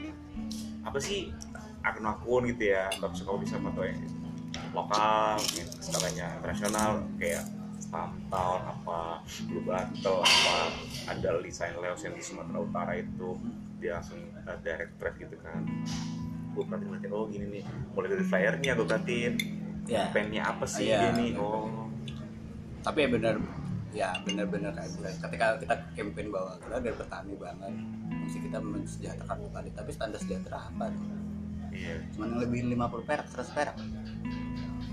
[0.81, 1.29] apa sih
[1.83, 2.87] akun-akun gitu ya.
[2.97, 3.99] Gak suka bisa foto yang
[4.71, 7.03] lokal, gitu, skalanya internasional.
[7.19, 7.43] Kayak
[8.31, 9.19] Town apa,
[9.51, 10.57] Blue Battle apa,
[11.11, 13.35] ada desain Leos yang di Sumatera Utara itu.
[13.83, 15.67] Dia langsung uh, direct trade gitu kan.
[16.55, 17.63] Gue perhatiin oh gini nih.
[17.91, 19.35] Mulai dari flyernya gue perhatiin.
[19.89, 20.07] Ya.
[20.13, 21.09] pennya apa sih Iya.
[21.09, 21.31] dia nih?
[21.41, 21.80] Oh
[22.81, 23.35] tapi ya benar
[23.91, 27.73] ya benar-benar kayak gue ketika kita campaign bahwa kita dari petani banget
[28.09, 31.19] mesti kita mensejahterakan petani tapi standar sejahtera apa dong?
[31.71, 31.95] Iya.
[32.15, 33.77] Cuma yang lebih 50 perak 100 perak.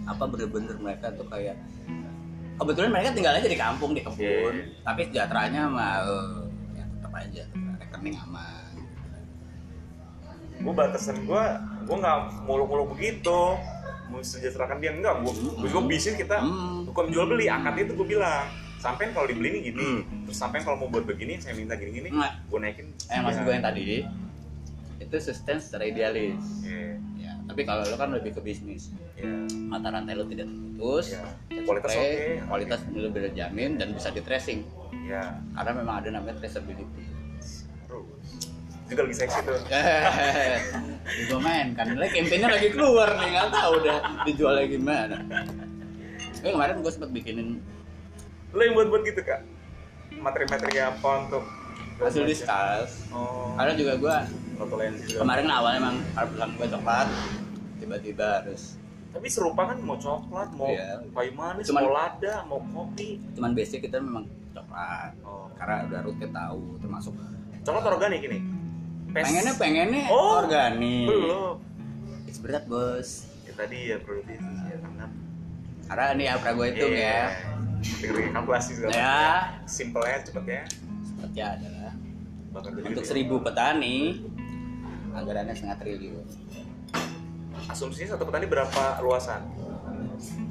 [0.06, 1.58] Apa bener-bener mereka tuh kayak
[2.58, 4.82] kebetulan mereka tinggal aja di kampung di kebun Iya.
[4.82, 6.42] tapi sejahteranya mah eh,
[6.74, 7.44] ya tetap aja
[7.78, 8.74] rekening aman
[10.58, 11.44] gue batasan gue
[11.86, 12.18] gue nggak
[12.50, 13.54] mulu-mulu begitu
[14.08, 14.90] mau sejahterakan dia.
[14.90, 16.84] Enggak gue gue bisnis kita Hmm.
[16.84, 20.22] bukan jual beli akad itu gue bilang sampai kalau dibeli ini gini Hmm.
[20.22, 22.86] terus sampai kalau mau buat begini saya minta gini gini gue naikin.
[23.06, 24.06] Eh maksud gue yang tadi
[24.98, 26.42] itu sustain secara idealis.
[26.60, 28.90] Iya, ya tapi kalau lo kan lebih ke bisnis.
[29.14, 29.50] Iya.
[29.68, 31.26] mata rantai lo tidak terputus Iya.
[31.50, 32.22] cat Kualitas oke.
[32.46, 34.62] kualitas lo benar jamin dan bisa di tracing
[35.04, 35.20] ya
[35.52, 36.86] karena memang ada namanya traceability
[38.88, 39.58] juga lagi seksi tuh.
[41.28, 41.86] Gue main kan.
[41.94, 45.16] Lagi campaignnya lagi keluar nih nggak tahu udah dijualnya gimana.
[46.40, 47.60] Eh kemarin gue sempet bikinin
[48.48, 49.44] lo yang buat buat gitu kak?
[50.18, 51.44] Materi-materi apa untuk
[52.00, 53.52] hasil discuss oh.
[53.58, 54.16] Karena juga gue
[55.12, 57.08] kemarin awalnya emang harus bilang gue coklat.
[57.78, 58.80] Tiba-tiba harus.
[59.08, 61.04] Tapi serupa kan mau coklat mau Iya.
[61.12, 63.20] kayu manis Cuman- mau lada mau kopi.
[63.36, 65.12] Cuman basic kita memang coklat.
[65.24, 65.48] Oh.
[65.56, 67.12] Karena udah rutin tahu termasuk
[67.64, 68.38] coklat organik ini
[69.08, 71.06] Pes- pengennya pengennya Oh, organik.
[71.06, 71.56] belum.
[72.24, 73.24] It's berat bos.
[73.42, 75.10] Ya tadi ya produktif ya enam
[75.84, 77.32] karena ini apa gue hitung ya.
[77.80, 79.08] tinggal kalkulasi segala Ya.
[79.08, 79.64] macam.
[79.64, 80.62] simpelnya cepet ya.
[81.02, 81.92] Sepertinya adalah.
[82.84, 84.20] Untuk seribu petani
[85.10, 86.26] anggarannya setengah triliun.
[87.66, 89.40] Asumsinya satu petani berapa luasan?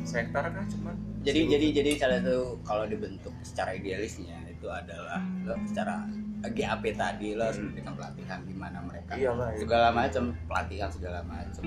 [0.02, 5.54] Sehektare kan cuma jadi jadi jadi salah satu kalau dibentuk secara idealisnya itu adalah lo
[5.68, 6.08] secara
[6.40, 7.66] GAP tadi lo harus Hmm.
[7.68, 9.60] memberikan pelatihan gimana mereka Iyalah, iya.
[9.60, 11.64] segala macam pelatihan segala macam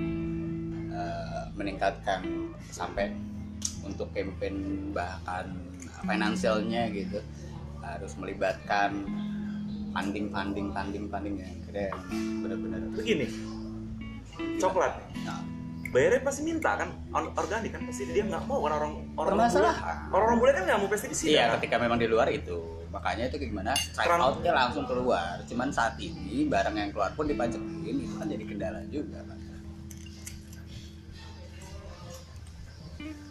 [0.90, 2.20] Eh, meningkatkan
[2.68, 3.14] sampai
[3.80, 4.54] untuk campaign
[4.90, 5.46] bahkan
[6.02, 7.22] finansialnya gitu
[7.80, 9.06] harus melibatkan
[9.88, 11.94] funding funding funding funding yang keren
[12.42, 13.26] benar-benar begini
[14.56, 15.40] coklat Nah,
[15.88, 19.96] bayarnya pasti minta kan Or- organik kan pasti dia nggak mau kan orang orang Permasalahan.
[20.04, 21.52] bule orang orang bule kan nggak mau pestisida Iya, kan?
[21.56, 22.79] ketika memang di luar itu.
[22.90, 23.70] Makanya itu gimana?
[23.78, 25.38] Strike out-nya langsung keluar.
[25.46, 29.38] Cuman saat ini barang yang keluar pun dipajakin itu kan jadi kendala juga kan.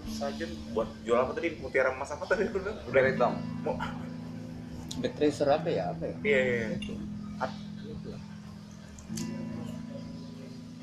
[0.10, 3.34] Sajen buat jual apa tadi mutiara emas apa tadi udah udah hitam.
[3.63, 3.76] mau
[5.15, 5.84] tracer apa ya?
[5.95, 6.15] Apa ya?
[6.24, 6.80] iya iya iya.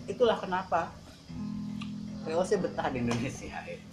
[0.06, 0.38] Itulah.
[0.38, 0.94] Kenapa
[2.24, 3.58] POC betah di Indonesia.
[3.66, 3.85] ya.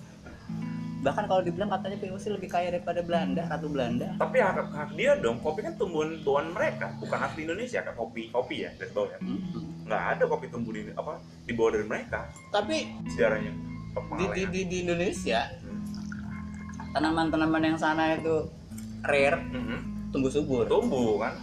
[1.04, 4.16] Bahkan kalau dibilang katanya POC lebih kaya daripada Belanda, Ratu Belanda.
[4.16, 7.92] tapi hak, hak dia dong kopi kan tumbuhan tuan mereka bukan hak di Indonesia kan
[8.00, 9.20] kopi kopi ya dari bawah ya.
[9.20, 9.62] Mhm.
[9.84, 12.32] nggak ada kopi tumbuh di apa di bawah dari mereka.
[12.56, 13.60] Tapi sejarahnya di,
[13.92, 15.40] di, pengalaman di, di Indonesia
[16.94, 18.48] tanaman-tanaman yang sana itu
[19.04, 19.44] rare
[20.16, 20.64] tumbuh subur.
[20.70, 21.34] Tumbuh kan?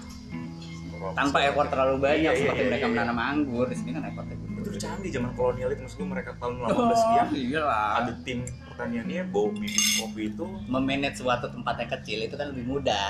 [1.17, 2.93] Tanpa ekor terlalu banyak Iya, iya, seperti iya, mereka iya.
[2.93, 4.37] menanam anggur di sini kan ekornya
[4.71, 4.87] itu gede.
[4.87, 7.89] canggih zaman kolonial itu maksud gue mereka tahun 18 Oh, sekian iya lah.
[7.99, 12.65] ada tim pertaniannya bawa bibit kopi itu Memanage suatu tempat yang kecil itu kan lebih
[12.65, 13.09] mudah.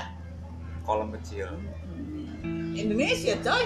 [0.81, 1.45] kolam kecil
[2.73, 3.65] Indonesia coy.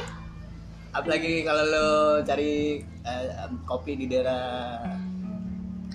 [0.92, 1.88] Apalagi kalau lo
[2.22, 3.28] cari eh,
[3.64, 4.84] kopi di daerah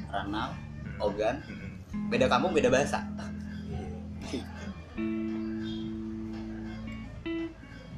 [0.08, 0.52] Ranau,
[0.98, 1.70] Ogan, Mm-mm.
[2.08, 3.04] beda kampung beda bahasa.
[4.26, 4.44] Iya.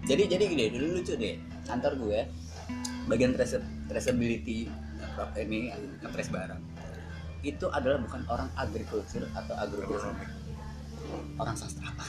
[0.03, 2.21] jadi jadi gini dulu lucu deh kantor gue
[3.07, 4.71] bagian trace traceability
[5.39, 6.61] ini ngetrace barang.
[7.43, 10.27] Itu adalah bukan orang agriculture atau agronomi
[11.37, 11.91] orang sastra.
[11.91, 12.07] Apa?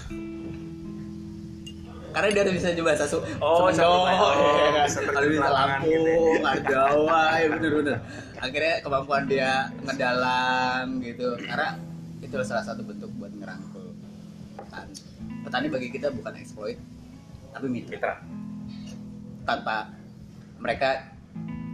[2.14, 4.86] Karena dia harus bisa coba bahasa su Oh, satu- oh, ya.
[4.86, 7.98] bisa kalau bisa Lampung, gitu ada Jawa, ya bener-bener.
[8.38, 9.52] Akhirnya kemampuan dia
[9.82, 11.74] ngedalam gitu, karena
[12.22, 13.98] itu salah satu bentuk buat ngerangkul
[14.62, 14.94] petani.
[15.42, 16.78] Petani bagi kita bukan exploit,
[17.50, 17.98] tapi mitra.
[17.98, 18.14] mitra.
[19.44, 19.90] Tanpa
[20.64, 21.12] mereka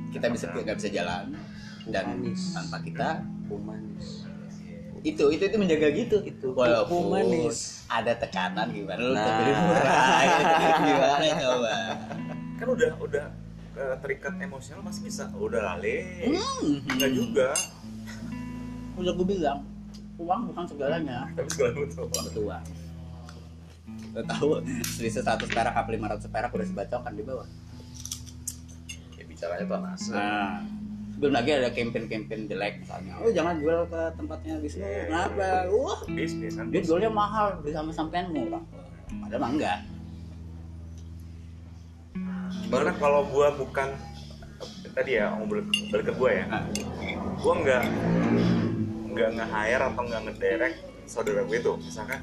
[0.10, 1.38] kita bisa nggak bisa jalan
[1.86, 2.42] dan Manis.
[2.52, 4.26] tanpa kita Humanis.
[5.00, 7.86] itu itu itu menjaga gitu Itu walaupun humanis.
[7.88, 9.26] ada tekanan gimana lu Nah.
[9.38, 11.74] beli murah gitu, gimana coba
[12.58, 13.26] kan udah udah
[14.04, 16.84] terikat emosional masih bisa udah lale Hmm.
[16.90, 17.48] enggak juga
[19.00, 19.64] udah gue bilang
[20.20, 22.04] uang bukan segalanya tapi segala butuh
[22.36, 22.64] uang
[24.20, 24.50] tahu
[24.84, 27.48] selisih 100 perak apa 500 perak udah sebacokan di bawah
[29.40, 30.56] bicaranya tuh anak nah.
[31.20, 33.14] Belum lagi ada campaign-campaign jelek misalnya.
[33.20, 35.04] Oh jangan jual ke tempatnya Wisnu Iya.
[35.08, 36.00] kenapa wah.
[36.12, 38.64] Bisnis kan dia jualnya mahal beli sama sampean murah
[39.24, 39.80] padahal mah enggak.
[42.68, 43.96] Gimana kalau gua bukan
[44.92, 46.46] tadi ya mau balik, ke gua ya.
[46.52, 46.64] Nah.
[47.40, 47.84] gua nggak
[49.16, 50.74] nggak nge-hire atau nggak ngederek
[51.08, 52.20] saudara gue tuh misalkan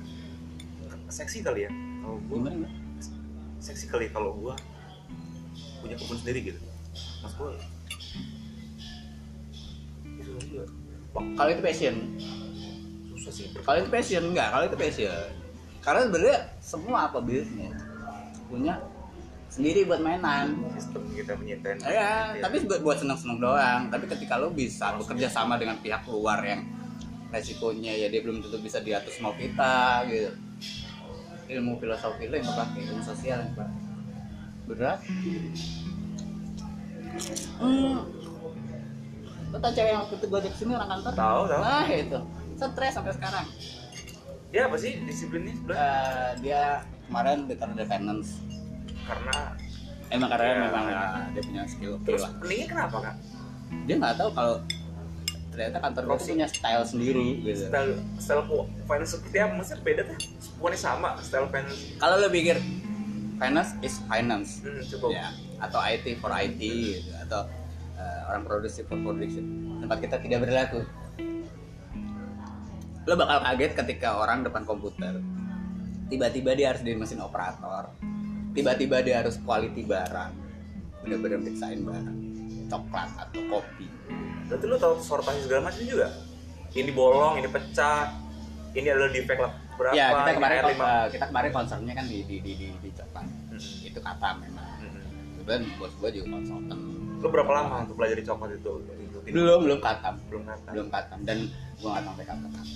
[1.09, 1.71] seksi kali ya.
[1.73, 2.69] Kalau gimana?
[3.57, 4.55] seksi kali kalau gua
[5.81, 6.61] punya kebun sendiri gitu
[7.27, 7.35] mas
[10.23, 10.63] juga
[11.17, 11.95] kalau itu passion.
[13.17, 13.47] Susah sih.
[13.57, 15.27] Kalau itu passion enggak kalau itu passion.
[15.81, 17.73] Karena sebenarnya semua apa bisnis
[18.47, 18.79] punya
[19.49, 20.61] sendiri buat mainan.
[20.77, 23.89] Sistem kita menyintain ya tapi buat buat seneng-seneng doang.
[23.89, 26.63] Tapi ketika lo bisa bekerja sama dengan pihak luar yang
[27.33, 30.31] resikonya ya dia belum tentu bisa diatur sama kita gitu.
[31.47, 33.77] Ilmu filosofi lo yang kepake ilmu sosial yang kepake
[34.67, 34.99] berat
[37.61, 37.97] hmm.
[39.53, 41.13] lo tau cewek yang waktu itu gue ajak sini orang kantor?
[41.15, 42.19] Tahu tahu nah itu.
[42.57, 43.47] Stres sampai sekarang.
[44.51, 46.63] Dia apa sih disiplinnya sebelah Eh, dia
[47.07, 48.41] kemarin the finance
[49.07, 49.37] karena?
[50.07, 50.59] Emang karena Ya.
[50.71, 51.03] memang ya,
[51.35, 52.33] dia punya skill terus lah.
[52.67, 53.17] kenapa kak?
[53.91, 54.57] Dia nggak tahu kalau
[55.51, 57.67] ternyata kantor gue punya style sendiri gitu.
[57.73, 58.45] Style style
[58.87, 59.53] finance seperti apa?
[59.57, 60.19] Maksudnya beda tuh?
[60.39, 61.81] Semuanya sama style finance.
[61.97, 62.57] Kalau lo pikir
[63.37, 64.61] finance is finance.
[64.63, 65.27] Hmm, coba ya
[65.63, 67.49] atau IT for IT gitu atau
[67.97, 69.45] eh, orang produksi for production.
[69.83, 70.81] Tempat kita tidak berlaku.
[73.07, 75.23] Lo bakal kaget ketika orang depan komputer
[76.07, 77.91] tiba-tiba dia harus jadi mesin operator
[78.55, 80.33] tiba-tiba dia harus quality barang
[81.03, 82.19] bener-bener periksain barang
[82.67, 83.87] coklat atau kopi.
[84.51, 86.11] Berarti lu tahu sortasi segala macam juga?
[86.75, 88.11] Ini bolong ini pecah
[88.75, 89.53] ini adalah defect lah.
[89.77, 89.95] Berapa?
[89.95, 93.27] Ya kita kemarin eh, kita kemarin concernnya kan di di di di, di coklat.
[93.27, 93.89] Hmm.
[93.89, 94.56] itu kata memang
[95.47, 96.79] Kemudian bos gue juga konsultan.
[97.17, 98.73] Lu berapa lama untuk belajar di coklat itu?
[99.27, 100.19] Belum belum katam.
[100.27, 101.19] Belum kata belum katam.
[101.23, 101.39] Dan
[101.79, 102.51] gua nggak sampai katam.
[102.51, 102.67] Katam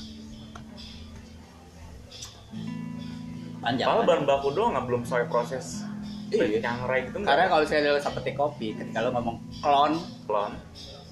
[3.61, 4.09] panjang Malah panjang.
[4.09, 5.85] bahan baku doang nggak belum sampai proses
[6.31, 6.63] Iya.
[6.63, 10.55] nyangrai gitu karena kalau saya lihat seperti kopi ketika lo ngomong klon klon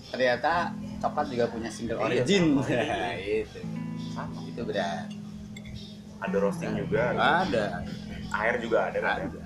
[0.08, 2.44] ternyata coklat juga punya single Iya, origin.
[2.56, 3.10] sama.
[3.20, 3.60] itu
[4.08, 4.38] sama.
[4.46, 5.10] Itu berat.
[6.18, 7.02] Ada roasting juga.
[7.12, 7.64] Ada.
[8.30, 9.16] Air juga ada kan?
[9.26, 9.40] Ada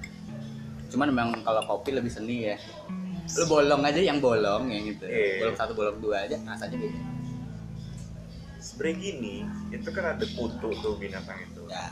[0.92, 2.56] cuman memang kalau kopi lebih seni ya.
[3.32, 5.08] Lu bolong aja yang bolong yang gitu.
[5.08, 5.48] Iya.
[5.48, 7.12] bolong satu bolong dua aja rasanya beda
[8.62, 9.34] sebenarnya gini
[9.74, 11.62] itu kan ada putu tuh binatang itu.
[11.66, 11.90] Ya.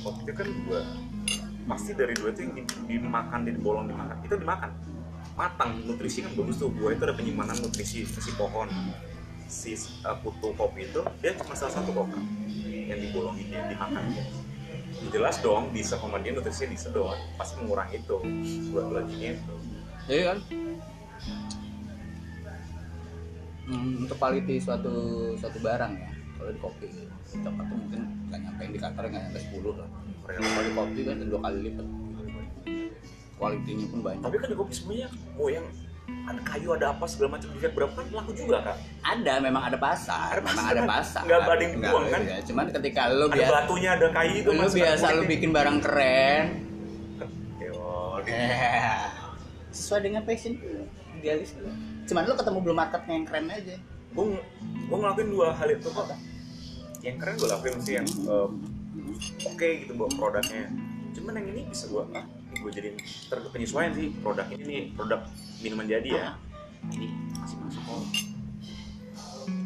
[0.00, 0.80] Kopi itu kan dua.
[1.68, 4.16] Pasti dari dua itu yang di- dimakan di bolong dimakan.
[4.24, 4.70] Itu dimakan.
[5.34, 5.70] Matang.
[5.84, 6.70] Nutrisi kan bagus tuh.
[6.70, 8.70] Buah itu ada penyimpanan nutrisi si pohon.
[9.50, 12.08] Si uh, putu kopi itu dia cuma salah satu kok
[12.64, 14.02] yang dibolongin yang dimakan
[15.10, 18.16] jelas dong bisa nutrisi disedot pasti mengurangi itu
[18.70, 19.54] buat lagi itu.
[20.06, 20.38] Jadi kan?
[23.62, 24.94] Hmm, untuk quality suatu
[25.38, 26.10] suatu barang ya.
[26.12, 26.86] Kalau di kopi
[27.32, 29.88] coklat tuh mungkin nggak nyampe indikatornya nggak nyampe 10 lah.
[30.22, 31.86] Kalau di kopi kan dua kali lipat.
[33.38, 34.22] Kualitinya pun banyak.
[34.22, 35.66] Tapi kan di kopi semuanya mau yang
[36.22, 39.78] ada kayu ada apa segala macam dilihat berapa kan laku juga kan ada memang ada
[39.78, 40.88] pasar Ada memang pasar, ada kan?
[40.90, 42.20] pasar Nggak banding buang, kan?
[42.22, 42.36] iya.
[42.46, 45.30] cuman ketika lo ada biasa batunya ada kayu itu ke biasa kulitnya.
[45.30, 46.44] bikin barang keren
[49.76, 50.52] sesuai dengan passion
[51.18, 51.70] idealis lu
[52.06, 53.76] cuman lu ketemu belum marketnya yang keren aja
[54.12, 54.24] gue
[54.62, 56.06] gue ngelakuin dua hal itu kok
[57.02, 58.50] yang keren gue lakuin sih yang um,
[59.48, 60.68] oke gitu buat produknya
[61.16, 62.26] cuman yang ini bisa gue ah
[62.62, 62.96] gue jadiin
[63.50, 65.20] penyesuaian sih produk ini nih produk
[65.60, 66.26] minuman jadi ya.
[66.94, 68.02] Ini masih masuk kok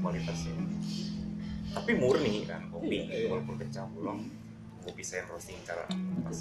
[0.01, 0.53] kualitasnya
[1.77, 3.05] tapi murni kan kopi.
[3.05, 3.27] Iya, iya.
[3.29, 4.17] walaupun kecampur
[4.87, 5.85] gue bisa yang roasting cara
[6.25, 6.39] pas.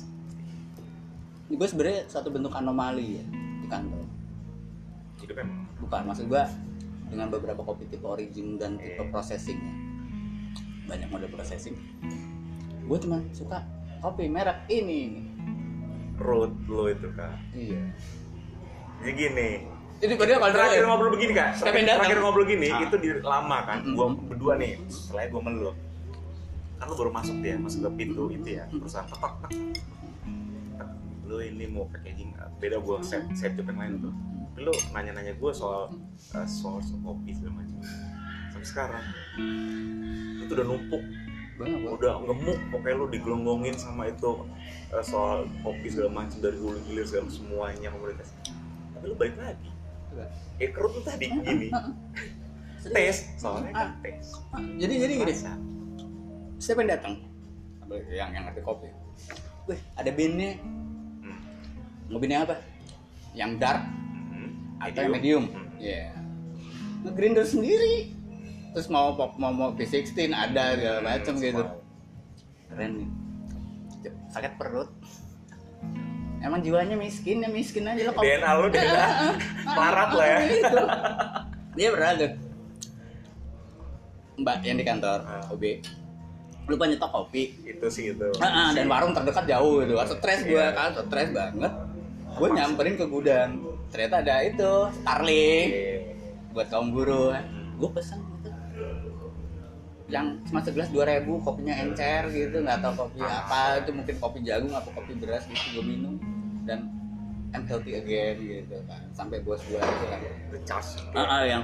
[1.51, 3.25] Gue sebenarnya satu bentuk anomali ya
[3.59, 4.07] di kantor.
[5.19, 5.67] Hidup emang.
[5.83, 6.43] Bukan maksud gue
[7.11, 9.09] dengan beberapa kopi tipe origin dan tipe Eh.
[9.11, 9.75] processingnya
[10.85, 11.75] banyak model processing.
[12.85, 13.65] Gue cuma suka
[13.99, 15.33] kopi merek ini
[16.17, 17.35] road lo itu kak.
[17.51, 17.83] Iya.
[19.01, 19.49] Jadi gini.
[19.95, 21.49] Ini padahal kalau terakhir terakhir ngobrol begini kak.
[21.55, 22.81] Siapa terakhir, terakhir ngobrol gini Ah.
[22.83, 23.77] itu di lama kan?
[23.81, 23.95] Mm-mm.
[23.95, 25.71] gua berdua nih setelah gua melu
[26.75, 29.51] kan lu baru masuk dia masuk ke pintu itu ya perusahaan tepak tak
[30.75, 30.89] Tak.
[31.23, 34.13] lu ini mau packaging beda gua set set job yang lain tuh.
[34.51, 35.95] Tapi lu nanya-nanya gua soal
[36.35, 37.79] uh, source kopi segala macam.
[38.51, 39.03] Sampai sekarang
[40.43, 41.03] itu udah numpuk
[41.55, 41.87] banget.
[41.87, 44.43] Udah gemuk pokoknya lu digelonggongin sama itu
[44.91, 48.31] uh, soal kopi segala macam dari hulu hilir segala semuanya komoditas
[48.95, 49.69] tapi lu balik lagi.
[50.61, 51.67] Ya kerut lu tadi gini.
[52.85, 54.31] tes soalnya kan tes.
[54.53, 55.33] Ah, jadi jadi gini.
[56.61, 57.13] Siapa yang datang?
[58.07, 58.87] Yang yang ngerti kopi?
[59.67, 60.51] Wih ada bandnya.
[61.21, 61.39] Hmm.
[62.07, 62.55] mau bandnya apa?
[63.35, 63.83] Yang dark
[64.31, 64.51] Hmm.
[64.83, 65.43] atau yang medium.
[65.51, 65.67] Hmm.
[65.79, 66.15] ya
[67.05, 68.14] ngegrinder sendiri
[68.75, 71.63] terus mau pop mau mau V16 ada segala macam Hmm, gitu.
[71.63, 71.79] semua.
[72.67, 73.09] keren nih.
[74.27, 74.91] Sakit perut.
[76.37, 79.07] Emang jiwanya miskin ya miskin aja lo DNA lu DNA
[79.65, 80.39] Larat lah ya.
[80.45, 80.83] Gitu.
[81.73, 82.31] dia pernah tuh
[84.35, 85.47] mbak yang di kantor Ah.
[85.47, 85.63] OB
[86.65, 87.55] lupa nyetok kopi.
[87.63, 88.27] Itu sih itu.
[88.37, 89.93] Ah, ah, dan warung terdekat jauh gitu.
[90.11, 90.73] Stres gue Iya.
[90.73, 91.73] kan stres banget.
[92.33, 93.61] Gue nyamperin ke gudang.
[93.87, 95.67] Ternyata ada itu Starling.
[96.51, 97.31] Buat kaum buruh
[97.75, 98.19] gue pesen
[100.05, 104.39] yang cuma segelas dua ribu kopinya encer gitu nggak tahu kopi apa itu mungkin kopi
[104.45, 106.21] jagung apa kopi beras gitu gue minum
[106.69, 106.93] dan
[107.55, 110.19] I'm healthy again gitu kan sampai bos gue itu kan
[110.53, 111.63] the charge ah, ah, yang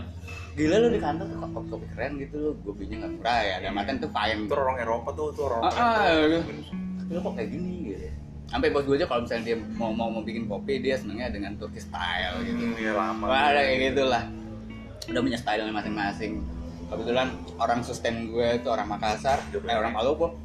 [0.57, 3.55] gila lu di kantor tuh kopi kopi keren gitu lu gue belinya nggak murah ya
[3.61, 6.41] dan makan tuh fine itu orang Eropa tuh tuh orang Ah, ah,
[6.97, 8.07] tapi lu kok kayak gini gitu?
[8.49, 11.55] Sampai bos gue aja kalau misalnya dia mau mau mau bikin kopi dia senengnya dengan
[11.55, 12.73] Turkish style gitu.
[12.73, 14.23] Ini lama Wah, ada kayak gitu lah.
[15.07, 16.43] Udah punya style masing-masing.
[16.91, 20.35] Kebetulan orang sustain gue itu orang Makassar, eh orang Palopo,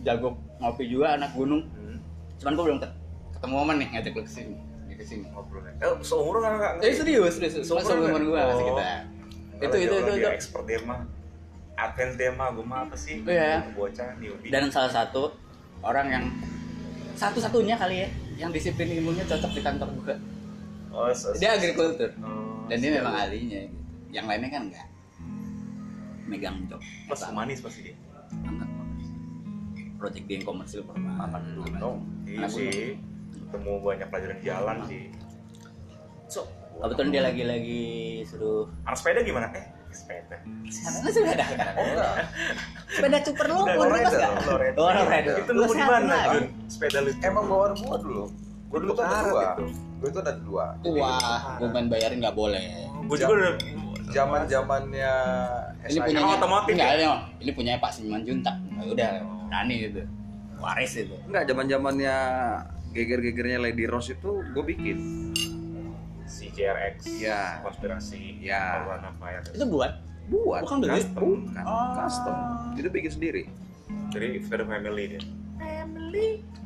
[0.00, 1.66] jago ngopi juga anak gunung.
[1.68, 1.98] Hmm.
[2.38, 2.96] Cuman gue belum ket-
[3.34, 4.54] ketemu momen nih ngajak lu ke sini,
[4.88, 5.26] ke sini.
[5.28, 7.54] ngobrolnya eh seumuran kan Eh serius, serius.
[7.62, 8.68] Seumuran Seumuran gue masih Oh.
[8.72, 8.86] kita.
[9.58, 10.28] Itu, itu, itu, itu.
[10.28, 11.02] expert dia mah
[11.76, 13.66] advance dia mah gue mah apa sih Iya.
[13.72, 15.34] bocah newbie Dan salah satu
[15.80, 16.24] orang yang
[17.14, 20.14] satu-satunya kali ya yang disiplin ilmunya cocok di kantor gue.
[20.88, 23.78] oh, so- Dia agrikultur Oh, dan dia memang ahlinya gitu.
[24.08, 24.86] Yang lainnya kan enggak.
[26.28, 26.80] Megang job.
[27.08, 27.96] Mas manis pasti dia.
[28.44, 28.68] Banget
[29.98, 31.26] project dia yang komersil pernah.
[31.26, 32.94] Anak gunung iya Anak sih.
[33.48, 35.04] ketemu banyak pelajaran jalan sih.
[36.30, 36.46] So
[36.78, 37.84] kebetulan dia lagi lagi
[38.28, 39.50] suruh anak sepeda gimana?
[39.52, 40.36] Eh sepeda.
[40.46, 41.44] Emang sepeda?
[41.78, 42.14] Oh enggak.
[42.88, 44.32] Sepeda super lo pun Lowrider, nggak?
[44.46, 44.78] Lowrider.
[44.78, 45.34] oh Lowrider.
[45.42, 46.16] itu lu di mana.
[46.36, 46.44] Jun?
[46.70, 48.24] sepeda lu Emang bawaan gua dulu.
[48.68, 49.44] Gua dulu tuh ada dua.
[49.98, 50.64] Gua itu ada dua.
[50.94, 52.86] wah gue main bayarin nggak boleh.
[53.08, 53.52] Gue juga udah
[54.10, 55.12] zaman zamannya
[55.86, 56.96] ini punya otomotif enggak, ya?
[56.96, 57.06] ini,
[57.44, 59.10] ini punya Pak Simanjuntak Nah, udah
[59.48, 60.02] Dani itu
[60.58, 62.16] waris itu Enggak, zaman zamannya
[62.92, 64.96] geger-gegernya Lady Rose itu gue bikin.
[66.28, 67.60] si JRX Ya.
[67.64, 68.84] konspirasi Ya.
[69.16, 69.92] Fire itu buat
[70.28, 70.60] Buat.
[70.68, 71.00] Bukan beli?
[71.00, 71.24] Custom.
[71.48, 71.64] Bukan.
[71.64, 71.92] Oh.
[71.96, 72.36] Custom.
[72.76, 73.42] Itu bikin sendiri.
[74.12, 75.20] jadi for the family dia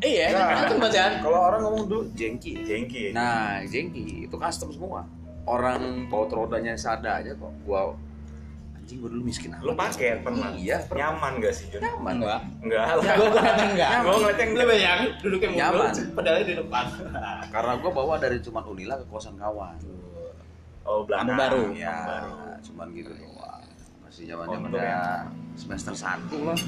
[0.02, 0.66] iya Nah.
[0.78, 2.58] bacaan Kalau orang ngomong dulu jengki.
[2.66, 5.06] jengki Nah, jengki itu custom semua.
[5.44, 7.50] Orang baut rodanya sada aja kok.
[7.62, 7.92] Gua
[8.72, 9.90] anjing gua dulu miskin lu amat.
[9.90, 11.14] pakai pernah Iya, pernah.
[11.14, 11.80] nyaman gak sih Jun?
[11.80, 12.14] Nyaman.
[12.18, 15.78] enggak enggak gue gue enggak gue ngeliatnya lu enggak bayang duduknya Nyaman.
[15.84, 16.84] mundur pedalnya di depan
[17.48, 19.76] Karena gua bawa dari cuman Unila ke kosan kawan.
[20.82, 21.62] oh belakang Kamu baru.
[21.72, 22.30] Ya, baru
[22.60, 23.62] cuman gitu doang.
[24.02, 25.02] Masih zaman Untung zamannya ya.
[25.54, 26.58] semester 1 lah.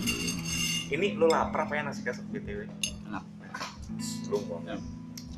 [0.86, 2.66] ini lu lapar apa ya nasi kesep gitu ya
[3.04, 3.24] enak
[4.24, 4.76] belum kok Ya.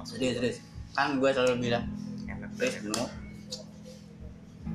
[0.05, 0.57] Serius serius
[0.93, 1.84] kan gue selalu bilang
[2.22, 2.51] enak
[2.84, 3.05] no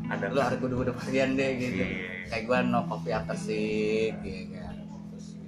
[0.07, 1.79] ada lu harus kudu-kudu harian deh gitu.
[1.79, 1.87] Iya.
[2.27, 4.75] kayak gue no coffee after six gitu kan.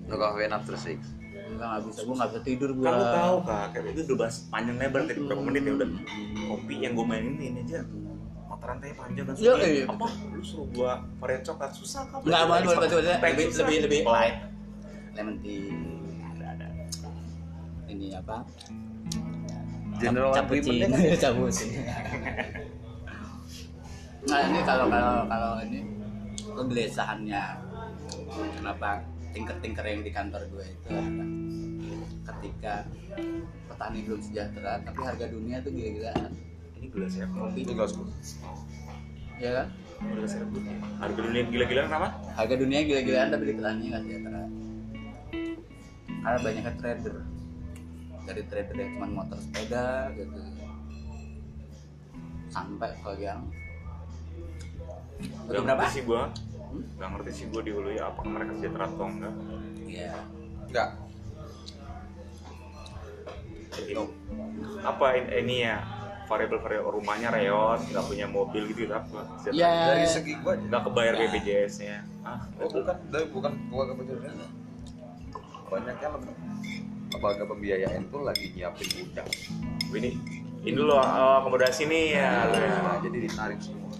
[0.06, 1.00] No coffee after six.
[1.46, 2.00] enggak nggak bisa.
[2.02, 5.20] Gue nggak bisa tidur gue kamu tahu kak kayak itu udah bahas panjang lebar tadi
[5.22, 5.88] berapa menit ya udah.
[6.46, 7.80] Kopi yang gue mainin ini aja
[8.44, 9.68] mata rantai panjang dan Iya, sulit.
[9.68, 9.86] iya.
[9.86, 10.08] apa?
[10.30, 13.64] Lu suruh gua varian coklat susah kan nggak mau betul Teh lebih susah.
[13.64, 14.38] lebih lebih light.
[15.14, 15.74] Lemon tea.
[16.24, 16.68] Ada ada.
[17.86, 18.36] Ini apa?
[19.96, 21.82] General agreement-nya cappuccino
[24.24, 25.80] nah ini kalau kalau kalau ini
[26.54, 27.44] kegelisahannya
[28.56, 29.04] kenapa
[29.34, 31.26] tinker-tinker yang di kantor gue itu ada?
[32.24, 32.76] Ketika
[33.68, 36.32] petani belum sejahtera tapi harga dunia tuh gila-gilaan
[36.80, 38.04] ini gelas ya kopi Itu gelasku.
[39.42, 39.68] ya kan?
[40.04, 40.44] Gelas ya
[41.04, 42.10] harga dunia gila-gilaan kenapa?
[42.38, 44.42] Harga dunia gila-gilaan tapi di petani nggak sejahtera.
[46.24, 47.16] Karena banyaknya trader.
[48.24, 50.40] Dari trader yang cuma motor sepeda gitu.
[52.48, 53.44] Sampai ke yang
[55.24, 56.22] Gak berapa ngerti sih gua
[56.98, 59.34] Gak ngerti sih gua di hulu ya apakah mereka sejahtera atau enggak
[59.84, 60.14] Iya.
[60.68, 60.90] Enggak.
[63.74, 63.92] Jadi,
[64.82, 65.82] apa in- ini ya
[66.24, 69.22] variabel variabel rumahnya reot nggak punya mobil gitu gitu apa.
[69.50, 69.94] Ya.
[69.94, 71.22] Dari segi gua nggak kebayar Ya.
[71.28, 74.34] BPJS nya ah Oh, bukan, dari bukan gua kebetulan.
[75.68, 76.34] Banyak yang lebih
[77.14, 79.30] lembaga pembiayaan tuh lagi nyiapin gudang.
[79.94, 80.10] ini
[80.64, 82.74] ini dulu oh, akomodasi nih ya lu ya.
[82.80, 83.94] Nah, jadi ditarik semua.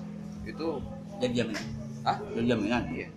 [0.44, 0.82] Itu
[1.22, 1.66] Jadi jaminan.
[2.04, 2.84] ah Jadi jaminan.
[2.92, 3.08] iya.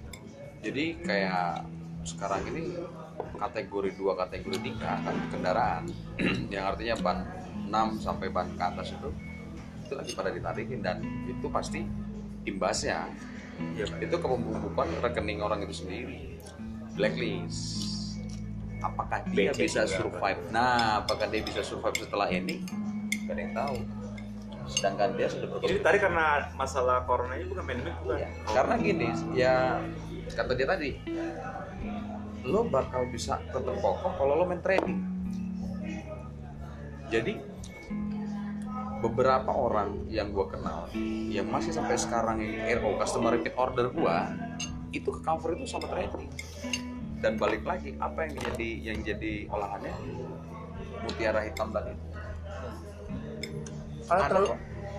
[0.62, 1.64] Jadi kayak
[2.06, 2.74] sekarang ini
[3.36, 5.84] kategori 2 kategori 3 kan kendaraan.
[6.54, 7.18] Yang artinya ban
[7.66, 9.10] 6 sampai ban ke atas itu
[9.86, 10.98] itu lagi pada ditarikin dan
[11.30, 11.86] itu pasti
[12.46, 13.06] imbasnya.
[13.56, 14.04] Pak.
[14.04, 16.36] itu kepembukuan rekening orang itu sendiri.
[16.92, 17.88] Blacklist.
[18.84, 20.40] Apakah dia BC bisa survive?
[20.52, 22.60] Nah apakah dia bisa survive setelah ini?
[23.24, 23.76] Gak ada yang tahu
[24.66, 26.26] sedangkan dia sudah ini berkomitmen ditarik karena
[26.58, 28.18] masalah corona ini bukan pandemik bukan?
[28.18, 29.54] Ya, karena gini ya
[30.34, 30.90] kata dia tadi
[32.46, 35.02] lo bakal bisa tetap kokoh kalau lo main trading
[37.06, 37.38] jadi
[39.02, 40.90] beberapa orang yang gue kenal
[41.30, 44.16] yang masih sampai sekarang yang RO customer repeat order gue
[44.90, 46.26] itu ke cover itu sama trading
[47.26, 49.94] dan balik lagi apa yang jadi yang jadi olahannya?
[51.02, 51.90] Mutiara hitam tadi.
[51.96, 52.05] Kalau
[54.06, 54.48] Ada terlalu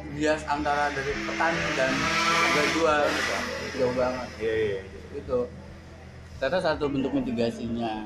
[0.09, 3.01] bias antara dari petani dan harga jual
[3.73, 4.27] jauh banget.
[4.37, 4.81] iya iya iya.
[5.15, 5.39] Itu.
[6.37, 8.05] Ternyata satu bentuk mitigasinya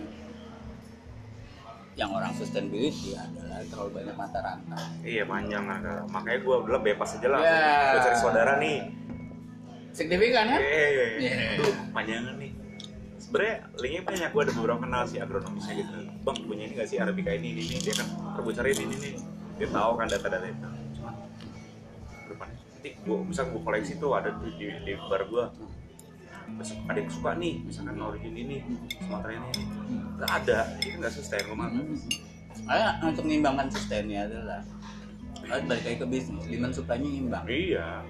[1.93, 4.83] yang orang sustainability adalah terlalu banyak mata rantai.
[5.03, 6.07] iya panjang Kak.
[6.07, 7.59] makanya gua udah bebas aja lah Ya.
[7.91, 8.79] gua cari saudara nih
[9.91, 10.59] Signifikan kan?
[10.61, 11.35] iya iya iya Iya.
[11.59, 12.51] Aduh, panjangan nih
[13.17, 16.97] sebenarnya linknya banyak gua ada beberapa kenal sih agronomisnya gitu bang punya ini gak sih
[16.97, 17.77] arabica ini ini, ini.
[17.77, 19.13] dia kan "Ntar gua cari ini nih
[19.59, 20.80] dia tahu kan data-data itu Cuman,
[22.81, 25.53] nanti gua misal gua koleksi tuh ada di, di, di bar gua
[26.51, 28.57] besok ada yang suka nih misalkan origin ini
[28.99, 29.49] Sumatera ini
[30.17, 31.95] nggak ada jadi kan nggak sustain gua mah Hmm.
[32.61, 34.59] Makanya untuk mengimbangkan sustainnya adalah
[35.39, 37.45] harus balik lagi ke bisnis, demand supply-nya imbang.
[37.47, 38.03] iya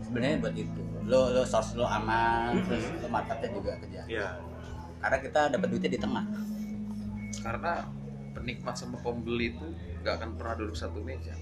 [0.00, 0.80] Sebenarnya buat itu.
[1.04, 4.00] Lo lo source lo aman, terus lo marketnya juga kerja.
[4.06, 4.28] iya
[4.96, 6.24] Karena kita dapat duitnya di tengah.
[7.36, 7.72] karena
[8.32, 9.66] penikmat sama pembeli itu
[10.00, 11.36] nggak akan pernah duduk satu meja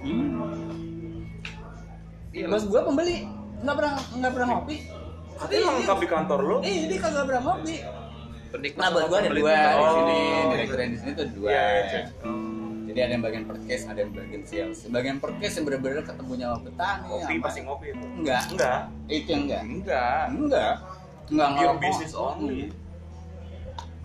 [0.00, 1.24] Hmm.
[2.30, 3.26] Iya Bos gua pembeli
[3.60, 4.76] nggak pernah nggak pernah ngopi.
[5.36, 7.76] Katanya lengkap di kantor lo Eh, dia kagak pernah ngopi.
[8.50, 9.92] penikmat Nah, buat gua ada dua di Oh.
[9.94, 10.18] sini,
[10.50, 11.48] direktur yang di sini tuh dua.
[11.48, 12.00] Iya, iya.
[12.90, 14.78] Jadi ada yang bagian purchase, ada yang bagian sales.
[14.84, 17.06] Bagian purchase yang bener-bener ketemunya sama petani.
[17.06, 19.62] kopi pasti ngopi itu Enggak, enggak itu yang enggak.
[19.62, 20.74] enggak Enggak.
[21.30, 22.60] Enggak pure business only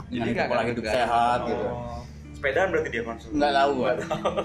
[0.05, 1.67] Jadi itu nggak pola akan hidup sehat gitu.
[2.45, 2.49] Oh.
[2.53, 3.91] sepedaan berarti dia konsum nggak tahu gua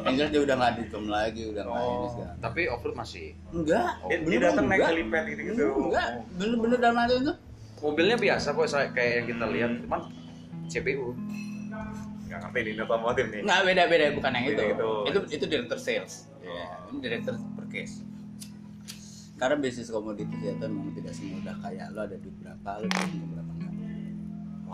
[0.09, 2.09] yang jelas dia udah nggak dikem lagi udah nggak ini Oh.
[2.09, 2.32] segala.
[2.40, 3.26] Tapi offroad masih.
[3.53, 3.90] enggak.
[4.01, 4.90] Dia, dia bener datang naik enggak.
[4.96, 6.09] helipad gitu gitu enggak.
[6.40, 7.32] Bener-bener dalam hati itu.
[7.80, 10.01] Mobilnya biasa kok kayak yang kita lihat, cuman
[10.68, 11.07] CPU.
[12.30, 14.05] nggak ngerti ini otomotif nih nggak beda beda.
[14.14, 14.55] Bukan yang itu.
[14.55, 14.90] Beda itu.
[15.05, 16.14] itu itu director sales.
[16.40, 18.01] Ya ini director purchase
[19.36, 21.57] karena bisnis komoditi itu memang tidak semudah.
[21.61, 23.72] Kayak lo ada duit berapa lo untung berapa enggak.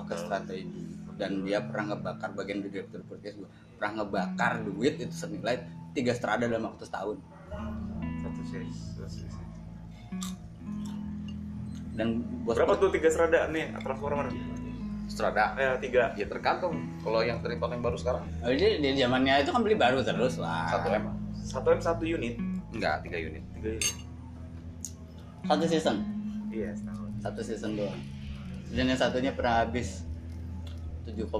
[0.06, 3.48] Ke strategi dan dia pernah ngebakar bagian di direktur purchase gua.
[3.80, 5.64] Pernah ngebakar duit itu senilai
[5.96, 7.16] tiga strada dalam waktu setahun.
[8.20, 8.64] Satu sih.
[11.96, 14.28] dan bos berapa tuh tiga serada nih transformer?
[15.08, 15.56] Strada.
[15.56, 16.12] eh tiga.
[16.12, 16.76] Ya tergantung.
[17.00, 18.28] Kalau yang dari paling baru sekarang?
[18.44, 20.68] Oh, jadi di zamannya itu kan beli baru terus lah.
[20.68, 21.04] Satu M.
[21.32, 22.36] satu m satu unit?
[22.74, 23.40] Enggak, tiga unit.
[23.56, 23.96] tiga unit.
[25.46, 25.96] Satu season?
[26.52, 27.10] Iya setahun.
[27.24, 28.00] Satu season doang.
[28.74, 30.05] Dan yang satunya pernah habis
[31.06, 31.30] 7,5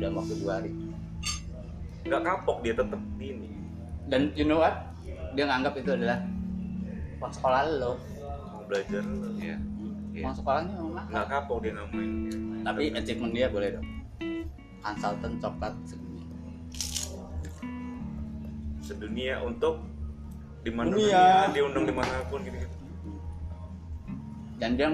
[0.00, 0.70] dalam waktu dua hari.
[2.04, 3.48] Nggak kapok dia tetap di ini.
[4.06, 4.92] Dan you know what?
[5.32, 6.20] Dia nganggap itu adalah
[7.22, 7.92] uang sekolah lo.
[8.52, 9.02] Mau belajar
[9.40, 9.56] Iya.
[10.12, 10.22] Iya.
[10.28, 11.08] uang sekolahnya memang mahal.
[11.08, 12.10] nggak kapok dia nggak main
[12.62, 13.86] tapi achievement dia boleh dong.
[14.82, 16.24] Konsultan coklat sedunia.
[18.82, 19.74] Sedunia untuk
[20.62, 21.02] di mana Dunia.
[21.02, 22.76] dunia dia undang di mana pun gitu gitu
[24.62, 24.88] dan dia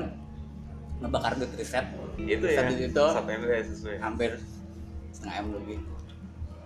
[0.99, 1.86] ngebakar duit riset.
[2.18, 4.30] Itu ya Riset itu satu m ya sesuai hampir
[5.14, 5.78] setengah m lebih.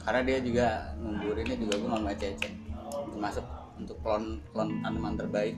[0.02, 0.66] Karena dia juga
[0.98, 2.50] ngumburinnya juga gue sama Cece
[2.92, 3.46] termasuk
[3.78, 5.56] untuk klon klon tanaman terbaik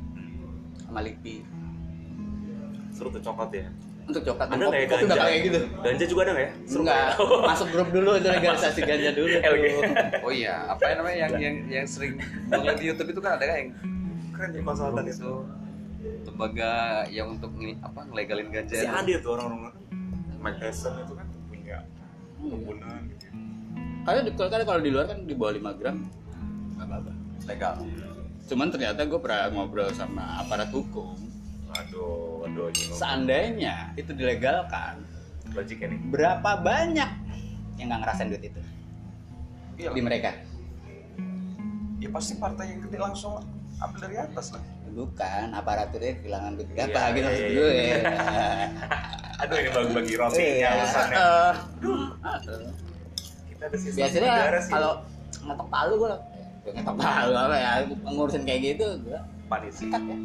[0.86, 1.42] sama Lipi
[2.94, 3.66] seru tuh coklat ya.
[4.04, 5.16] Untuk coklat ada nggak ya kopi, ganja?
[5.24, 5.60] Kayak gitu.
[5.82, 6.52] Ganja juga ada nggak ya?
[6.68, 6.80] Seru.
[6.84, 7.10] Enggak nggak.
[7.18, 7.46] Ya?
[7.48, 9.36] masuk grup dulu itu legalisasi ganja dulu.
[10.24, 12.20] Oh iya, apa yang namanya yang yang yang sering
[12.78, 13.70] di YouTube itu kan ada kan yang
[14.34, 15.30] keren ya konsultan itu
[16.24, 16.72] lembaga
[17.08, 18.74] yang untuk nge- apa ngelegalin ganja.
[18.74, 18.90] si itu.
[18.90, 19.74] ada tuh orang-orang
[20.38, 21.78] Mike Tyson itu kan punya
[22.36, 23.26] kebunan gitu
[24.04, 25.96] Karena di, kalau kalau di luar kan di bawah 5 gram
[26.74, 27.12] nggak apa-apa,
[27.46, 27.74] legal.
[28.44, 31.16] Cuman ternyata gue pernah ngobrol sama aparat hukum.
[31.72, 35.00] aduh aduh ini Seandainya itu dilegalkan,
[35.50, 37.10] logiknya nih berapa banyak
[37.74, 38.60] yang nggak ngerasain duit itu
[39.74, 40.30] Iya di mereka?
[41.96, 43.40] Ya pasti partai yang gede langsung
[43.76, 44.62] ambil dari atas lah.
[44.94, 47.50] Bukan, aparaturnya kehilangan berapa Iya, gitu iya, maksud iya.
[47.50, 47.72] gue.
[49.42, 50.68] aduh ini bagi-bagi rotinya Iya.
[50.70, 51.52] alasannya Eh,
[53.50, 54.30] kita ada sistem biasanya
[54.70, 54.92] kalau
[55.42, 56.08] ngetok palu gue
[56.70, 57.70] ngetok palu apa ya
[58.06, 59.74] ngurusin kayak gitu gue panis.
[59.74, 60.16] sikat ya.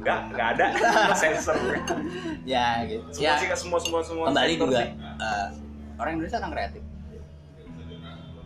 [0.00, 0.66] Enggak enggak ada.
[1.14, 1.56] Sensor.
[2.48, 3.04] Ya gitu.
[3.12, 3.38] Semua ya.
[3.38, 5.46] sih semua semua semua kembali juga eh,
[5.94, 6.82] orang Indonesia kan kreatif.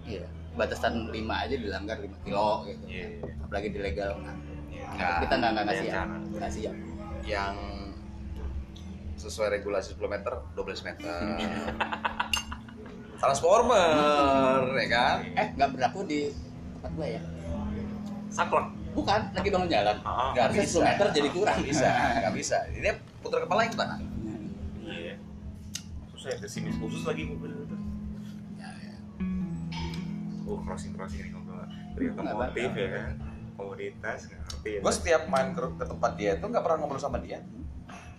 [0.04, 2.84] Iya batasan 5 aja dilanggar 5 kilo gitu.
[2.86, 3.06] Iya.
[3.42, 4.36] apalagi dilegal nah.
[4.90, 6.02] Nggak, kita nggak nggak cara.
[6.30, 6.74] nggak siap
[7.22, 7.54] Yang
[9.16, 11.20] sesuai regulasi 10 meter, 12 meter.
[13.16, 13.88] Transformer,
[14.76, 15.16] ya kan?
[15.24, 16.28] eh nggak berlaku di
[16.74, 17.22] tempat gue ya
[18.28, 20.82] saklek bukan lagi bangun jalan Ah, Nggak bisa.
[20.82, 22.56] 10 meter jadi kurang Nggak bisa, nggak bisa.
[22.68, 23.94] Ini putar kepala yang gimana?
[24.84, 25.14] iya
[26.10, 27.76] susah ya pesimis khusus lagi mobil itu
[28.54, 28.94] Ya, ya.
[30.44, 31.64] oh crossing crossing ini ngobrol
[31.96, 32.76] otomotif bakal.
[32.76, 33.12] ya kan
[33.54, 37.18] komoditas ngerti ya Gue setiap main ke, ke tempat dia itu nggak pernah ngobrol sama
[37.22, 37.38] dia.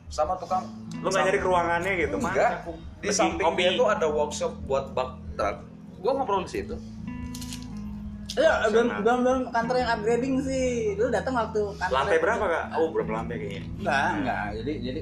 [0.08, 0.64] Sama tukang.
[1.02, 2.34] lu nggak nyari ke ruangannya gitu Enggak.
[2.34, 2.72] Mana aku
[3.04, 3.62] Di samping kopi.
[3.62, 5.58] dia tuh ada workshop buat bak truk.
[6.00, 6.76] Gue ngobrol di situ.
[8.36, 11.00] Ya, belum, belum, belum kantor yang upgrading sih.
[11.00, 14.46] Lu datang waktu kantor lantai berapa kak oh berapa lantai kayaknya Enggak, enggak.
[14.60, 15.02] Jadi jadi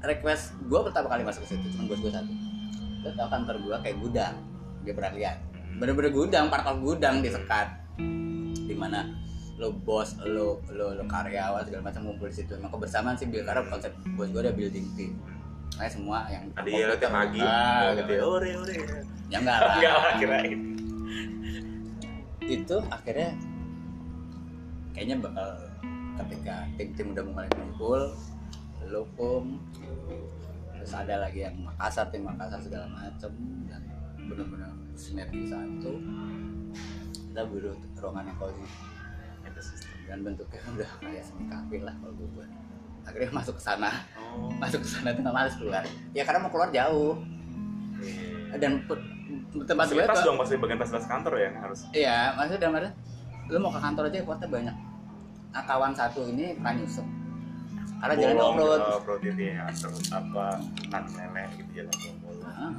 [0.00, 2.32] request gua pertama kali masuk ke situ cuma gua satu.
[3.02, 4.34] Lu tau kantor gua kayak gudang.
[4.86, 5.36] Dia pernah lihat.
[5.76, 7.68] Bener-bener gudang, part of gudang disekat.
[8.70, 9.10] Di mana
[9.58, 12.54] lo bos, lo lo, lo karyawan segala macam ngumpul di situ.
[12.54, 15.18] Emang kebersamaan sih biar karena konsep bos gua ada building team.
[15.74, 18.76] Makanya semua yang ada ya tiap pagi gitu ya ore ore
[19.30, 19.74] Ya enggak lah.
[19.78, 20.60] enggak lah kirain
[22.50, 23.30] itu akhirnya
[24.90, 25.48] kayaknya bakal
[26.18, 28.10] ketika tim-tim udah mulai ngumpul
[28.90, 29.62] lo kum
[30.74, 33.30] terus ada lagi yang Makassar tim Makassar segala macem
[33.70, 33.82] dan
[34.18, 35.94] benar-benar sinergi satu
[37.30, 38.66] kita butuh ruangan yang cozy
[40.04, 42.50] dan bentuknya udah kayak semi kafe lah kalau gue buat.
[43.06, 43.90] Akhirnya masuk ke sana.
[44.18, 44.50] Oh.
[44.58, 45.86] Masuk ke sana tuh males keluar.
[46.10, 47.14] Ya karena mau keluar jauh.
[48.58, 49.06] Dan put-
[49.62, 51.80] tempat gue tuh- dong pasti bagian fasilitas kantor ya harus.
[51.94, 52.90] Iya, maksudnya dalam arti
[53.46, 54.76] lu mau ke kantor aja kuotnya banyak.
[55.50, 57.06] Nah, kawan satu ini pernah nyusup.
[58.00, 58.80] Karena jalan Bolong, off road.
[58.80, 60.46] uh, off-road itu ya terus apa
[60.88, 62.72] nan nenek gitu jalan bolong Ah,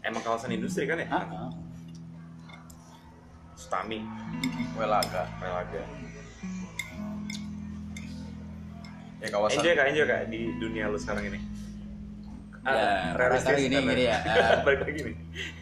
[0.00, 1.08] emang kawasan industri kan ya?
[1.10, 1.50] Ah, ah.
[3.58, 3.98] Stami
[4.78, 5.26] Welaga.
[5.36, 5.82] Pelaga.
[9.18, 9.58] Ya kawasan.
[9.58, 11.40] enjoy kak enjoy kak di dunia lu sekarang ini.
[12.62, 15.16] Ya, realistis kali ini karena- gini ya, eh, balik lagi nih.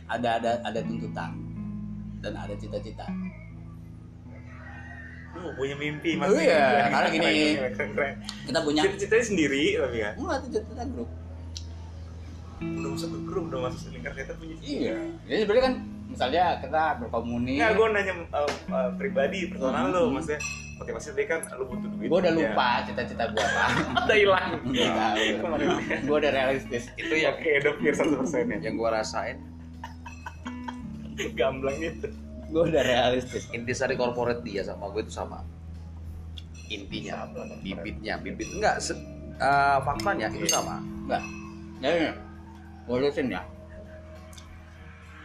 [0.06, 1.30] ada ada ada tuntutan.
[2.20, 3.06] Dan ada cita-cita.
[5.32, 7.24] Lu punya mimpi Oh iya, karena gini.
[7.56, 8.14] Keren, keren, keren.
[8.44, 11.10] kita punya cita-citanya sendiri tapi kan enggak cita-cita grup.
[12.56, 14.96] Udah masuk ke grup udah masuk lingkar kita punya iya.
[15.24, 15.74] Jadi sebenarnya kan
[16.06, 17.58] misalnya kita berkomunik.
[17.58, 19.94] Nggak, gue nanya uh, uh, pribadi, personal Hmm.
[19.94, 20.40] lo, maksudnya
[20.76, 22.08] motivasi tadi kan lo butuh duit.
[22.08, 22.38] gue udah ya.
[22.38, 23.64] lupa cita-cita gue apa.
[24.06, 24.50] Udah hilang.
[26.08, 26.84] gue udah realistis.
[27.00, 28.58] Itu yang udah pure satu persen ya.
[28.60, 29.36] yang gua rasain.
[31.32, 32.08] Gamblang itu.
[32.46, 33.50] gue udah realistis.
[33.50, 35.42] Intisari corporate dia sama gue itu sama.
[36.70, 37.26] Intinya
[37.64, 38.46] bibitnya bibit.
[38.54, 39.00] Enggak se-
[39.40, 40.78] eh, faktanya itu sama.
[40.78, 41.22] Enggak
[41.80, 42.08] jadi
[42.86, 43.42] gue lurusin ya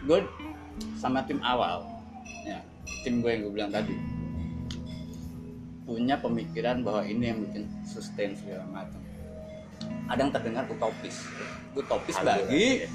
[0.02, 0.20] gue
[0.98, 1.86] sama tim awal.
[2.46, 2.62] Ya
[3.06, 3.96] tim gue yang gue bilang tadi.
[5.86, 9.02] Punya pemikiran bahwa ini yang bikin sustain segala macam.
[10.08, 11.26] Ada yang terdengar utopis
[11.72, 12.86] utopis bagi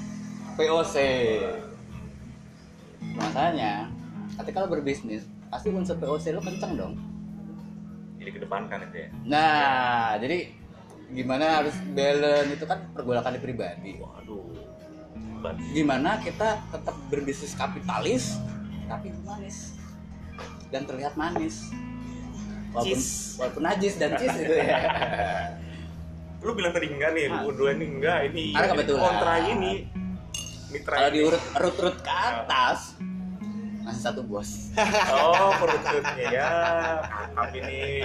[0.57, 0.95] POC
[3.17, 3.89] masalahnya
[4.37, 6.93] ketika lo berbisnis pasti unsur POC lo kenceng dong.
[8.21, 9.09] Ini kedepankan itu ya.
[9.23, 10.51] Nah, jadi
[11.15, 12.51] gimana harus balance?
[12.51, 13.91] Itu kan pergolakan di pribadi.
[13.95, 14.66] Waduh.
[15.37, 15.55] Beban.
[15.69, 18.41] Gimana kita tetap berbisnis kapitalis
[18.89, 19.77] tapi manis
[20.73, 21.69] dan terlihat manis.
[22.73, 23.37] Walaupun, Cheese.
[23.39, 24.77] walaupun najis dan cheese gitu ya.
[26.45, 29.01] Lu bilang tadi enggak nih, lu berdua ini enggak, ini Karena kebetulan.
[29.01, 29.73] kontra ini.
[30.67, 32.79] Mitra Kalau diurut urut-urut ke atas
[33.87, 34.69] masih satu bos.
[35.09, 36.49] Oh, perut-perutnya ya.
[37.07, 37.63] Mantap ini.
[37.65, 38.01] Nih.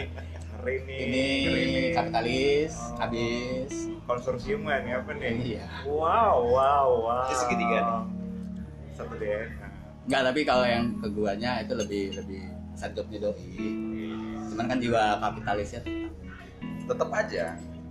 [0.63, 1.91] Ini nih.
[1.91, 3.91] kapitalis, habis.
[4.03, 5.59] konsorsiuman ya apa nih?
[5.59, 5.67] Iya.
[5.87, 7.27] Wow, wow, wow.
[7.27, 8.03] Ini segitiga nih.
[8.95, 9.47] Satu deh.
[10.07, 12.43] Enggak, tapi kalau yang ke guanya itu lebih lebih
[12.75, 13.63] sadopnya doi.
[14.51, 16.11] Cuman kan jiwa kapitalisnya tetap.
[16.83, 17.45] tetap aja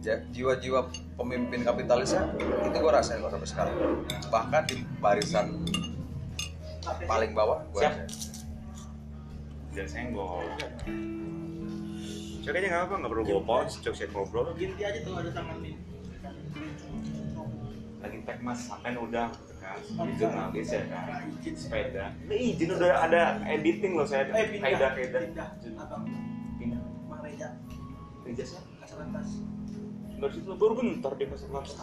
[0.03, 0.83] ja- jiwa-jiwa
[1.15, 2.27] pemimpin kapitalisnya
[2.61, 3.75] itu gue rasain kok sampai sekarang
[4.27, 5.63] bahkan di barisan
[7.07, 7.81] paling bawah gue.
[9.71, 10.43] Jangan senggol.
[12.41, 14.49] Cok aja nggak apa, nggak perlu bawa pons, cok saya ngobrol.
[14.57, 15.77] Ginti aja tuh ada tangan nih.
[18.01, 19.29] Lagi tag mas, sampai udah
[20.17, 21.21] jurnalis ya kan.
[21.53, 22.17] Sepeda.
[22.25, 24.25] Nah, izin udah ada editing loh saya.
[24.33, 24.73] Eh pindah.
[24.73, 25.21] Kaidah kaidah.
[25.21, 25.49] Pindah.
[25.77, 26.03] Abang
[26.57, 26.81] Pindah.
[27.05, 27.53] Mang Reja.
[28.25, 28.57] Pindah sih.
[28.81, 29.45] Kasar atas.
[30.17, 31.77] Dari situ baru bentar dia masuk kelas.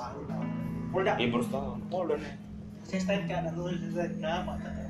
[0.91, 1.13] Polda.
[1.23, 1.79] Iya baru setahun.
[1.87, 2.35] Polda nih.
[2.83, 4.88] Saya stand ke anak lu, saya stand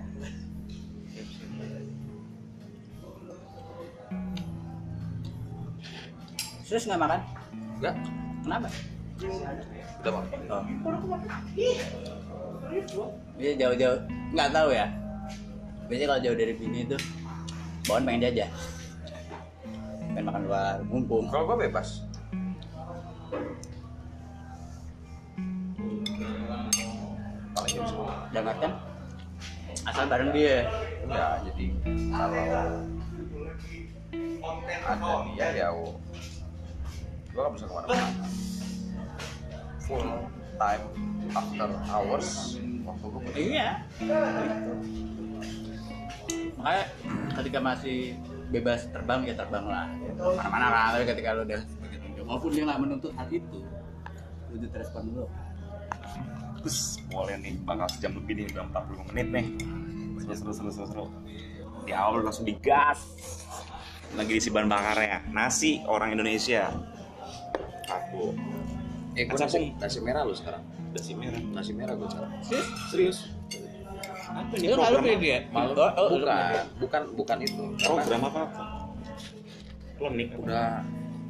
[6.69, 7.21] Terus nggak makan?
[7.81, 7.95] enggak
[8.45, 8.69] Kenapa?
[9.99, 10.62] udah bang Oh.
[13.41, 13.99] Iya jauh-jauh
[14.37, 14.87] nggak tahu ya.
[15.89, 16.97] Biasanya kalau jauh dari bini itu
[17.89, 18.51] bawaan pengen jajan.
[20.12, 21.25] Pengen makan luar, mumpung.
[21.33, 22.05] kalau gue bebas
[27.55, 28.73] paling jam sepuluh Dan kan
[29.89, 30.69] asal bareng dia.
[31.09, 31.64] ya jadi
[32.12, 32.29] kalau
[34.85, 35.69] ada dia ya
[37.39, 38.07] gue gak bisa ke mana-mana
[39.86, 40.11] full
[40.59, 40.84] time
[41.39, 43.68] after hours waktu gue punya Iya.
[46.59, 46.84] Makanya
[47.39, 48.18] ketika masih
[48.51, 49.86] bebas terbang ya terbang lah.
[50.18, 50.89] Mana-mana kan.
[50.99, 51.62] Tapi ketika lu udah
[52.26, 53.62] walaupun dia nggak menuntut hal itu,
[54.51, 55.30] udah respon dulu.
[56.66, 59.47] Terus boleh nih bakal sejam lebih nih udah 45 menit nih.
[60.18, 60.86] Seru seru seru seru.
[60.91, 61.07] seru.
[61.86, 62.99] Di awal langsung digas.
[64.18, 65.30] Lagi diisi bahan bakarnya.
[65.30, 66.97] Nasi orang Indonesia.
[67.89, 68.36] Aku.
[69.14, 71.41] eh gue nasi, nasi merah lu sekarang Nasi merah.
[71.51, 72.30] nasi merah gue sekarang
[72.89, 73.18] Serius?
[74.28, 75.39] Apa nih Lu nggak pilih dia?
[75.49, 76.39] Malu, Oh, oh, bukan
[76.78, 78.43] bukan bukan itu Program apa?
[79.99, 80.84] Lo nih udah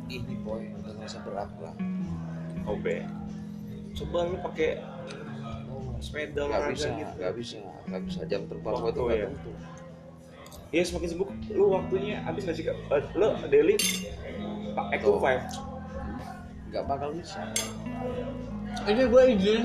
[0.09, 1.75] ini boy udah ngerasa berat lah
[2.67, 2.85] OB.
[3.95, 4.71] Coba lu pakai
[5.99, 7.13] sepeda nggak olahraga bisa gitu.
[7.17, 7.57] nggak bisa
[7.89, 9.15] nggak bisa jam terbang gue Waktu tuh ya.
[9.17, 9.53] nggak tentu
[10.69, 12.77] Iya semakin sibuk, lu waktunya habis nggak sih kak?
[12.93, 13.81] Eh, Lu daily
[14.71, 15.17] pak Tuh.
[15.17, 15.43] Five.
[16.69, 17.41] Nggak bakal bisa
[18.85, 19.63] Ini gue izin.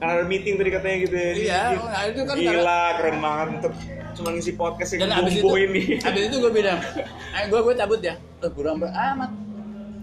[0.00, 1.30] Karena ada meeting tadi katanya gitu ya.
[1.36, 3.72] Iya, nah itu kan Gila, keren banget untuk
[4.16, 5.82] cuma ngisi podcast yang Dan abis itu, ini.
[6.08, 6.78] abis itu gue bilang,
[7.36, 8.16] eh gue gue cabut ya.
[8.16, 9.30] Eh kurang amat.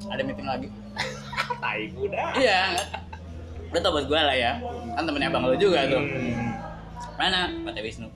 [0.06, 0.70] Ada meeting lagi.
[1.64, 2.24] Tai kuda.
[2.38, 2.62] Iya.
[3.74, 4.62] Udah tau bos gue lah ya.
[4.94, 5.98] Kan temennya abang lo juga tuh.
[5.98, 6.54] Hmm.
[7.18, 7.50] Mana?
[7.66, 8.08] Pak Wisnu.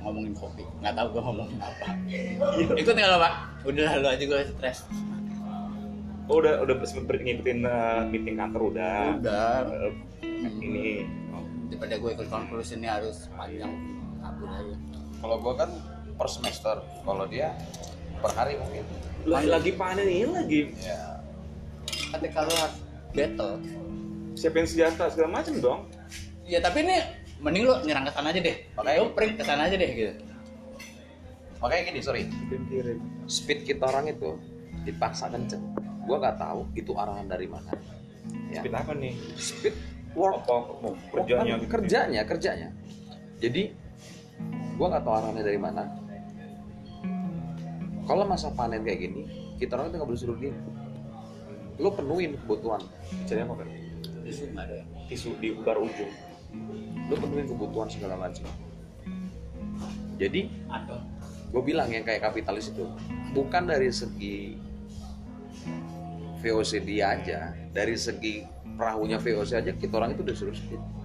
[0.00, 0.64] Ngomongin kopi.
[0.80, 1.86] Nggak tahu gue ngomongin apa.
[2.08, 2.80] Iya.
[2.80, 3.32] Ikut nggak lo pak?
[3.68, 4.88] Udah lu aja gue stres.
[6.26, 9.14] Oh, udah udah sempet ngikutin uh, meeting kantor udah.
[9.16, 9.62] Udah.
[10.22, 11.06] Eh, ini.
[11.30, 11.42] Oh.
[11.70, 13.70] Daripada gue ikut konklusi ini harus panjang.
[14.18, 14.74] Kabur aja.
[15.16, 15.70] kalau gue kan
[16.12, 17.48] per semester kalau dia
[18.18, 18.84] per hari mungkin
[19.24, 20.60] Lagi, lagi panen ini lagi.
[20.76, 21.18] ya
[22.12, 22.76] Ketika lo harus
[23.10, 23.54] battle,
[24.36, 25.88] siapin senjata segala macem dong
[26.44, 27.00] ya tapi ini
[27.38, 30.12] mending lu nyerang ke sana aja deh Makanya- lu print ke sana aja deh gitu
[31.56, 32.22] makanya gini sorry
[33.26, 34.36] speed kita orang itu
[34.84, 35.64] dipaksa kenceng
[36.06, 37.74] gua nggak tahu itu arahan dari mana.
[38.48, 38.62] Ya.
[38.62, 39.14] Speed apa nih?
[39.36, 39.74] Speed
[40.14, 40.46] work.
[40.46, 42.68] Apa mau kerjanya Bukan, gitu kerjanya kerjanya.
[43.42, 43.62] Jadi
[44.78, 45.82] gua nggak tahu arahannya dari mana.
[48.06, 49.22] Kalau masa panen kayak gini
[49.58, 50.58] kita orang itu nggak boleh suruh gini
[51.76, 52.80] lo penuhin kebutuhan.
[53.28, 53.68] Caranya apa kan
[54.26, 54.76] nggak ada.
[54.80, 54.84] Ya.
[55.12, 56.12] tisu di bar ujung.
[57.06, 58.48] Lo penuhin kebutuhan segala macam.
[60.16, 60.48] Jadi
[61.46, 62.88] gue bilang yang kayak kapitalis itu
[63.36, 64.56] bukan dari segi
[66.40, 67.52] VOC dia aja.
[67.72, 68.44] Dari segi
[68.76, 70.96] perahunya VOC aja kita orang itu udah suruh speed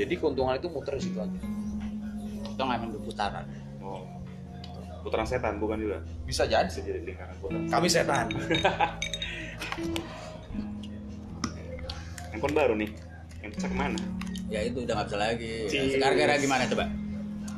[0.00, 1.36] jadi keuntungan itu muter di situ aja.
[2.48, 3.44] Itu nggak main berputaran
[3.84, 4.00] oh.
[5.04, 6.00] Putaran setan bukan juga?
[6.24, 6.64] Bisa jadi.
[6.72, 8.32] Bisa jadi lingkaran putaran kami setan.
[12.32, 12.88] Handphone baru nih.
[13.44, 14.00] Yang pecah ke mana?
[14.48, 15.68] Ya itu udah nggak bisa lagi.
[15.68, 16.00] Cheers.
[16.00, 16.88] sekarang kira gimana coba?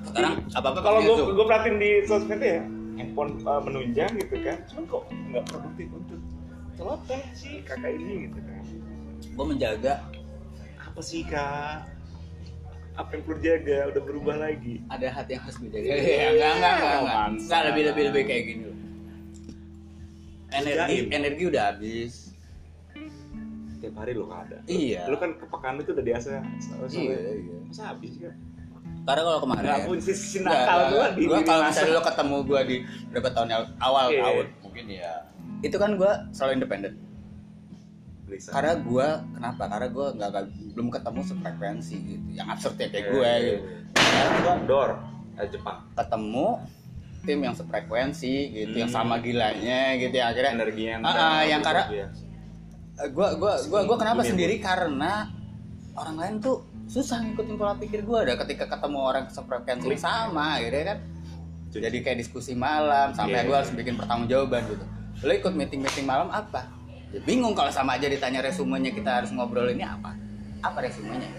[0.03, 2.67] Sekarang apa apa kalau gue gue perhatiin di sosmed ya
[2.99, 4.59] handphone uh, menunjang gitu kan.
[4.69, 6.21] Cuman kok nggak produktif untuk
[6.77, 8.63] celoteh sih kakak ini gitu kan.
[9.33, 9.95] Gue menjaga.
[10.83, 11.89] Apa sih kak?
[12.93, 14.85] Apa yang perlu jaga udah berubah lagi?
[14.93, 17.41] Ada hati yang harus dijaga ya enggak enggak enggak enggak, Romansa.
[17.49, 18.63] enggak lebih lebih lebih kayak gini.
[18.69, 18.73] Loh
[20.53, 21.05] energi Jaim.
[21.11, 22.13] energi udah habis.
[23.81, 24.63] Tiap hari lo ada.
[24.69, 25.11] Iya.
[25.11, 26.29] lu kan kepekaan itu udah biasa.
[26.93, 27.57] Iya iya.
[27.67, 28.37] masa habis kan
[29.03, 30.89] karena kalau kemarin nggak punya sisi nakal nggak.
[30.89, 32.77] gua di diri kalau misalnya lo ketemu gua di
[33.11, 34.21] berapa tahun awal Iya.
[34.23, 35.13] tahun mungkin ya.
[35.61, 36.93] Itu kan gua selalu independen
[38.49, 39.63] karena gua kenapa?
[39.69, 42.27] Karena gua nggak belum ketemu sefrekuensi gitu.
[42.33, 43.61] Yang absurd ya kayak Iya, gue iya, gitu.
[43.93, 44.25] iya.
[44.41, 44.91] Gua door
[45.35, 45.79] eh, Jepang.
[45.93, 46.47] Ketemu
[47.23, 51.61] tim yang sefrekuensi gitu yang sama gilanya gitu ya akhirnya energinya yang Ah, ah, yang
[51.61, 51.87] karena-
[53.11, 54.59] gua gua gua gua kenapa sendiri?
[54.59, 55.29] karena
[55.93, 60.59] orang lain tuh susah ngikutin pola pikir gua ada ketika ketemu orang sefrekuensi yang sama
[60.59, 60.99] gitu kan
[61.73, 63.49] jadi kayak diskusi malam sampai Iya.
[63.49, 64.85] gua harus bikin pertanggungjawaban gitu.
[65.23, 66.69] Lo ikut meeting meeting malam apa?
[67.09, 70.13] Ya bingung kalau sama aja ditanya resumenya kita harus ngobrol ini apa?
[70.61, 71.33] Apa resumenya?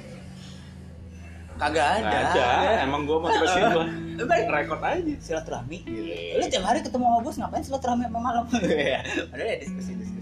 [1.54, 2.50] Kagak ada, ada
[2.82, 3.86] emang gua motivasi gua
[4.26, 5.14] Balik rekod aja.
[5.22, 5.78] Silaturahmi.
[5.86, 6.34] Gitu.
[6.34, 8.44] Lu tiap hari ketemu sama bos ngapain silaturahmi sama malam?
[8.94, 10.10] Ya, Padahal ya diskusi-diskusi.
[10.10, 10.13] gini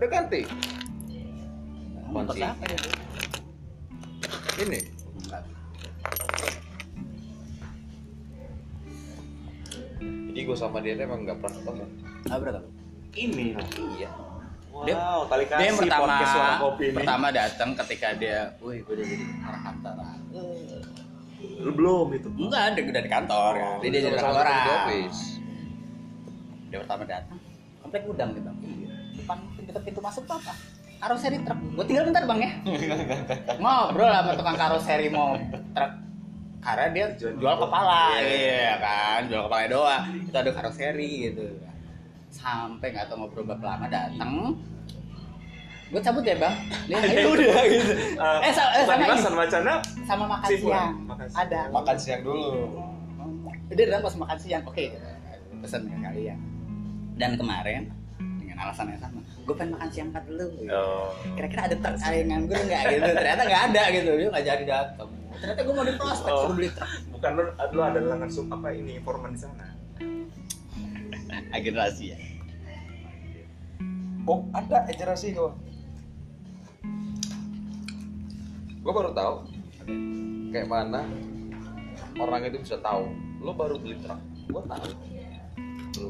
[0.00, 0.40] udah ganti
[2.08, 2.40] Kunci.
[2.40, 2.50] ya?
[4.58, 4.80] ini
[10.00, 11.84] jadi gue sama dia emang nggak pernah ketemu
[12.26, 12.60] Ah, berapa?
[13.12, 13.46] ini
[13.92, 14.10] iya
[14.80, 18.38] Dia- wow kali Dia yang kasih pertama podcast suara kopi ini pertama datang ketika dia,
[18.58, 20.18] wih gue udah jadi orang kantoran.
[21.60, 23.76] lu belum itu Enggak, dia udah di kantor kan.
[23.76, 24.48] Dia, dia jadi Sama-sama kantoran.
[24.50, 25.20] kerja di office
[26.62, 27.38] Dia pertama datang,
[27.82, 28.56] komplek gudang nih bang.
[28.62, 28.88] Iya.
[29.12, 29.38] Depan
[29.70, 30.52] dekat pintu masuk tuh apa?
[31.00, 31.58] Karoseri truk.
[31.74, 32.50] Gue tinggal bentar bang ya.
[33.62, 35.32] Ngobrol sama tukang karoseri mau
[35.72, 35.92] truk.
[36.60, 40.02] Karena dia jual kepala, iya kan, jual kepala doang.
[40.28, 41.56] Itu ada karoseri gitu.
[42.28, 44.60] Sampai nggak tahu ngobrol berapa lama datang.
[45.88, 46.54] Gue cabut ya bang.
[46.84, 47.92] Dia ayo udah gitu.
[48.44, 49.18] Eh, sa- eh, sama ini.
[50.04, 50.94] Sama makan siang.
[51.08, 51.40] Makan siang.
[51.48, 51.60] Ada.
[51.72, 52.52] makan siang dulu
[53.72, 54.62] Dia datang pas makan siang.
[54.68, 54.84] Oke,
[55.64, 56.38] pesan ke kalian.
[57.16, 57.88] Dan kemarin
[58.60, 60.44] alasan yang sama, gue pengen makan siang empat dulu.
[60.68, 63.08] oh Kira-kira ada truk ada yang nganggur nggak gitu?
[63.16, 64.10] Ternyata nggak ada gitu.
[64.14, 65.10] Dia nggak jadi datang.
[65.40, 66.40] Ternyata gue mau di prospek Oh.
[66.44, 66.90] suruh beli truk.
[67.10, 69.66] bukan lu lu ada langsung apa ini informan di sana
[71.50, 72.16] Agen rahasia.
[74.24, 75.52] oh ada agensi kok
[78.80, 79.34] gue baru tahu
[80.50, 81.04] kayak mana
[82.16, 83.08] orang itu bisa tahu
[83.40, 84.88] lo baru beli truk gue tahu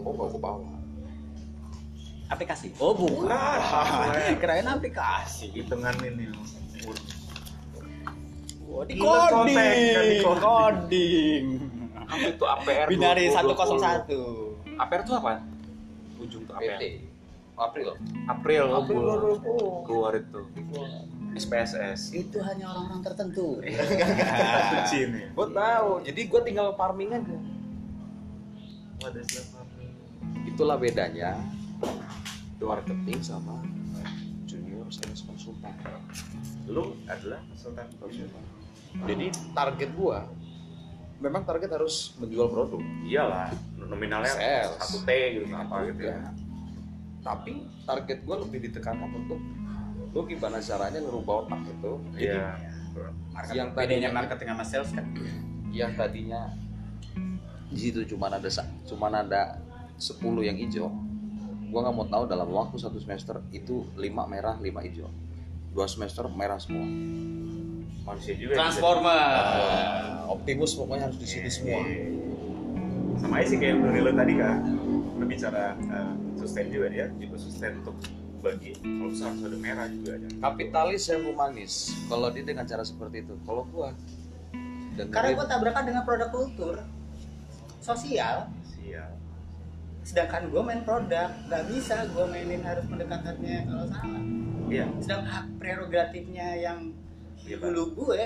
[0.01, 0.59] oh gak gue bawa
[2.31, 2.71] Aplikasi.
[2.79, 3.27] Oh bukan.
[4.39, 5.51] Kirain aplikasi.
[5.51, 6.31] di tengah ini
[8.71, 10.23] Oh, di kan coding.
[10.23, 11.45] coding.
[12.07, 14.79] Apa itu APR Binari 2020?
[14.79, 14.79] 101.
[14.79, 15.33] APR itu apa?
[16.23, 16.85] Ujung tuh APR PT
[17.61, 17.89] April.
[18.25, 19.19] April oh, April keluar,
[19.83, 20.41] 2020 keluar itu.
[21.31, 23.59] SPSS Itu hanya orang-orang tertentu.
[24.91, 25.91] Cina ya gue tahu.
[26.07, 27.37] Jadi gue tinggal farming aja.
[30.47, 31.37] Itulah bedanya
[32.63, 33.65] marketing sama
[34.45, 35.73] junior sales konsultan.
[36.69, 37.87] Lu adalah konsultan.
[37.97, 38.43] Konsultan.
[39.07, 40.27] Jadi target gua
[41.21, 42.81] memang target harus menjual produk.
[43.05, 44.77] Iyalah nominalnya Sales.
[44.79, 46.17] satu T gitu apa gitu ya.
[46.17, 46.35] Enggak.
[47.21, 47.53] tapi
[47.85, 49.37] target gua lebih ditekankan untuk
[50.11, 51.93] lu gimana caranya ngerubah otak itu.
[52.17, 52.57] Jadi iya.
[53.31, 55.07] Market, Yang tadinya- marketing sama sales kan?
[55.71, 56.51] yang tadinya
[57.71, 58.51] di situ cuma ada
[58.83, 59.63] cuma ada
[59.95, 60.91] 10 yang hijau
[61.71, 65.07] gua nggak mau tahu dalam waktu satu semester itu lima merah lima hijau.
[65.71, 66.83] Dua semester merah semua.
[68.03, 68.67] Manusia juga ya.
[68.67, 69.15] transformer.
[69.15, 71.81] Nah, Optimus pokoknya harus di situ semua.
[73.21, 74.65] sama aja sih kayak dari lo tadi kan
[75.21, 77.93] lo bicara eh, sustain juga dia juga sustain untuk
[78.41, 78.73] bagi.
[78.81, 81.73] Kalau bisa harus ada merah juga aja kapitalis yang humanis.
[82.09, 83.93] Kalau dia dengan cara seperti itu kalau gua
[84.97, 86.75] dengerin- karena gue tabrakan dengan produk kultur
[87.85, 88.49] sosial.
[88.73, 89.13] Siap
[90.01, 94.23] sedangkan gue main produk nggak bisa gue mainin harus pendekatannya kalau salah.
[94.71, 94.87] Iya.
[95.03, 96.95] Sedang hak prerogatifnya yang
[97.41, 98.21] Iya, dulu gue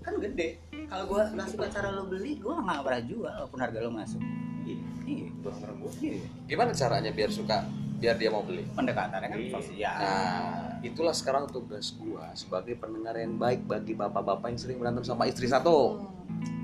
[0.00, 0.56] kan gede.
[0.88, 4.22] Kalau gue suka cara lo beli gue nggak pernah jual walaupun harga lo masuk.
[4.64, 4.86] Iya.
[5.04, 5.28] Iya.
[5.44, 6.24] Gue iya.
[6.48, 7.68] Gimana caranya biar suka
[8.00, 8.64] biar dia mau beli?
[8.72, 9.52] Pendekatannya kan Iya.
[9.60, 9.96] sosial.
[10.00, 15.28] Nah, itulah sekarang tugas gua sebagai pendengar yang baik bagi bapak-bapak yang sering berantem sama
[15.28, 16.00] istri satu.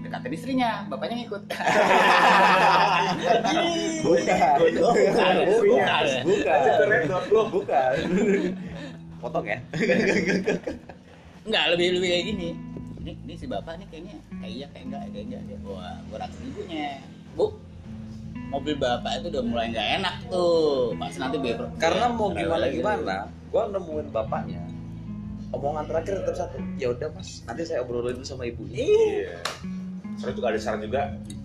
[0.06, 1.42] Dekatin istrinya bapaknya ngikut
[4.06, 4.56] Bukan.
[4.62, 4.80] bukan
[6.24, 7.46] bukan Bukan.
[7.50, 7.92] Bukan.
[9.16, 9.58] Potong ya.
[11.46, 12.48] Enggak, lebih lebih kayak gini.
[13.02, 15.58] Ini, ini si bapak nih kayaknya kayak iya kayak enggak kayak enggak dia.
[15.62, 16.90] Wah, gua rakus ibunya.
[17.38, 17.54] Bu,
[18.50, 20.92] mobil bapak itu udah mulai nggak enak tuh.
[20.98, 23.16] Pasti nanti biar Karena mau gimana gimana,
[23.54, 24.62] gua nemuin bapaknya.
[25.54, 26.58] Omongan terakhir tetap satu.
[26.76, 28.82] Ya udah mas, nanti saya obrolin dulu sama ibunya.
[28.82, 29.38] iya
[30.16, 31.02] soalnya juga ada saran juga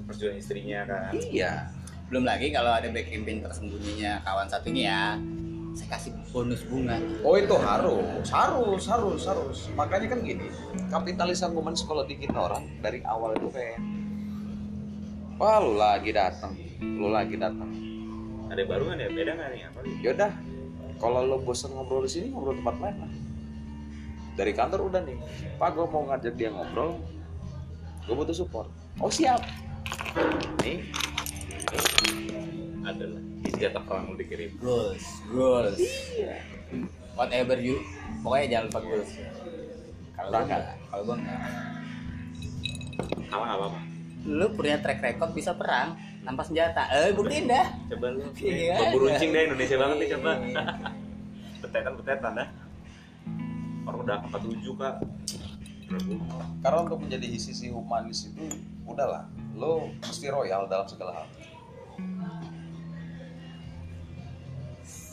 [0.07, 1.71] perjuangan istrinya kan Iya.
[2.11, 5.03] Belum lagi kalau ada backing pin tersembunyinya kawan satunya ya.
[5.71, 6.99] Saya kasih bonus bunga.
[7.23, 9.59] Oh itu harus, harus, harus, harus.
[9.79, 10.51] Makanya kan gini,
[10.91, 13.79] kapitalis argumen kalau bikin orang dari awal itu kayak,
[15.39, 17.71] wah lu lagi datang, lu lagi datang.
[18.51, 20.31] ada baru kan ya beda nggak nih apa Yaudah,
[20.99, 23.11] kalau lo bosan ngobrol di sini ngobrol tempat lain lah.
[24.35, 25.15] Dari kantor udah nih,
[25.55, 26.99] Pak gue mau ngajak dia ngobrol,
[28.01, 28.67] gue butuh support.
[28.97, 29.41] Oh siap.
[30.59, 30.89] Nih,
[32.81, 35.77] ada lah senjata perang mau dikirim Goals, goals.
[37.13, 37.79] Whatever you,
[38.19, 39.11] pokoknya jangan lupa goals.
[40.11, 41.39] Kalau gua enggak, kalau gua enggak.
[43.23, 43.79] apa nggak apa-apa
[44.23, 46.83] Lu punya track record bisa perang tanpa senjata.
[46.91, 47.67] Eh, buktiin dah.
[47.87, 48.75] coba lu Iya.
[48.77, 50.31] bambu runcing deh Indonesia banget nih coba
[51.61, 52.47] betetan betetan dah
[53.83, 55.50] orang udah angka tujuh kak Berapa?
[56.61, 58.45] Karena untuk menjadi sisi humanis itu
[58.83, 61.27] udahlah, lo mesti royal dalam segala hal.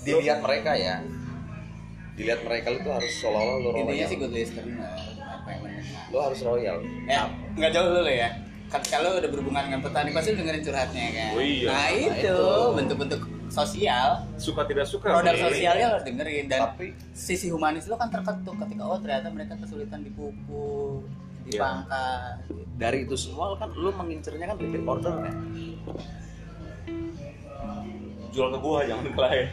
[0.02, 1.02] Dilihat mereka ya,
[2.14, 3.82] dilihat mereka itu harus seolah-olah lo royal.
[3.84, 4.64] Intinya sih good listener.
[5.18, 6.02] Apa yang mendengar.
[6.14, 6.76] Lo harus royal.
[7.04, 8.30] Ya, nggak jauh dulu ya.
[8.68, 11.30] Kan kalau udah berhubungan dengan petani pasti dengerin curhatnya kan.
[11.32, 11.68] Oh iya.
[11.68, 12.38] Nah, Nah, itu itu.
[12.76, 18.08] bentuk-bentuk sosial, suka tidak suka produk sosialnya harus dengerin dan Tapi sisi humanis lo kan
[18.08, 21.02] terketuk ketika oh ternyata mereka kesulitan dipupuk,
[21.44, 21.64] Iya.
[21.64, 22.36] dipangkas.
[22.44, 22.60] gitu.
[22.76, 25.34] dari itu semua kan lo mengincernya kan repeat order kan.
[28.28, 29.48] jual ke gua jangan ke lain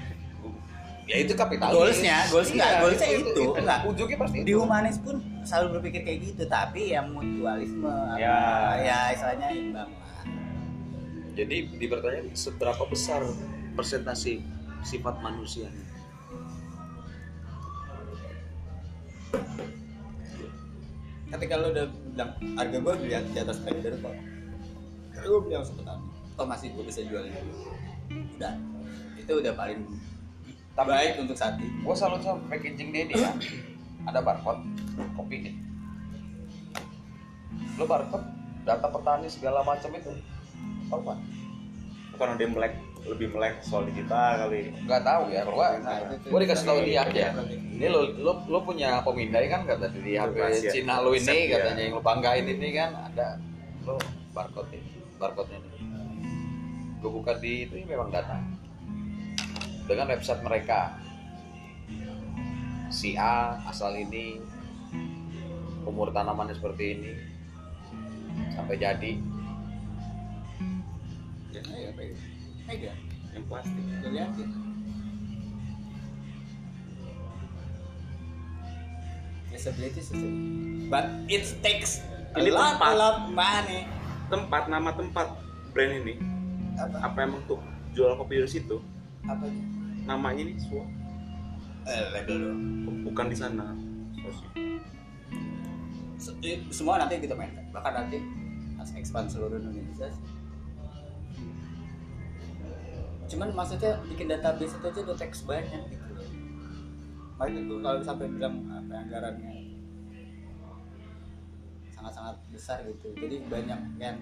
[1.05, 1.77] Ya itu kapitalis.
[2.01, 3.79] Goalsnya, goals enggak, Iya, goalsnya itu, enggak.
[3.85, 4.57] Ujungnya pasti Di itu.
[4.57, 5.15] humanis pun
[5.45, 8.41] selalu berpikir kayak gitu, tapi yang mutualisme, apa, Ya.
[8.81, 10.25] ya istilahnya imbang lah.
[11.37, 13.21] Jadi dipertanyaan seberapa besar
[13.75, 14.39] persentase
[14.81, 15.69] sifat manusia.
[21.35, 24.15] ketika lo udah bilang harga gue di, di atas trader kok
[25.19, 25.99] gue bilang sebutan
[26.39, 27.41] oh masih gue bisa jual ini
[28.39, 28.55] udah
[29.19, 29.83] itu udah paling
[30.75, 33.31] Tapi- baik untuk saat ini Gue selalu sama packaging dia ini ya.
[34.05, 34.61] Ada barcode,
[35.17, 35.55] kopi nih.
[37.79, 38.27] Lo barcode,
[38.67, 40.13] data petani segala macam itu.
[40.93, 41.15] Apa?
[42.15, 42.73] karena dia melek
[43.05, 46.99] lebih melek soal digital kali Gak tahu ya, gua Nah, itu- gua dikasih tahu dia
[47.01, 47.11] aja.
[47.13, 47.29] Iya.
[47.75, 50.35] Ini lo lo lo punya pemindai kan kata di HP.
[50.69, 51.57] Cina lo ini Resep, ya.
[51.61, 53.37] katanya yang lo banggain ini kan ada
[53.83, 53.95] lo
[54.31, 55.69] barcode ini, barcode ini.
[56.97, 58.41] Gue buka di itu ini memang data
[59.85, 60.97] dengan website mereka.
[62.87, 64.41] Si A asal ini
[65.85, 67.13] umur tanamannya seperti ini
[68.51, 69.13] sampai jadi
[71.51, 72.34] Ya, ya, baik.
[72.65, 72.93] Mega,
[73.31, 74.49] yang plastik udah liatin.
[79.47, 80.31] Accessibility system.
[80.89, 82.03] But it takes
[82.35, 82.89] a Ini lot, tempat.
[82.91, 83.81] a lot money.
[84.25, 85.37] tempat nama tempat
[85.69, 86.17] brand ini
[86.81, 86.97] Apa?
[87.05, 87.61] apa emang tuh
[87.93, 88.81] jual kopi dari situ
[89.21, 89.45] Apa?
[90.01, 90.81] namanya nih semua
[91.85, 92.57] Eh, label
[93.05, 93.77] bukan di sana
[96.41, 98.17] eh, semua nanti kita main bahkan nanti
[98.73, 100.25] harus expand seluruh Indonesia sih.
[103.25, 106.13] Cuman maksudnya bikin database itu aja udah teks banyak gitu.
[107.35, 109.53] Makanya gue kalau sampai bilang apa anggarannya
[111.91, 113.11] sangat-sangat besar gitu.
[113.17, 114.17] Jadi banyak yang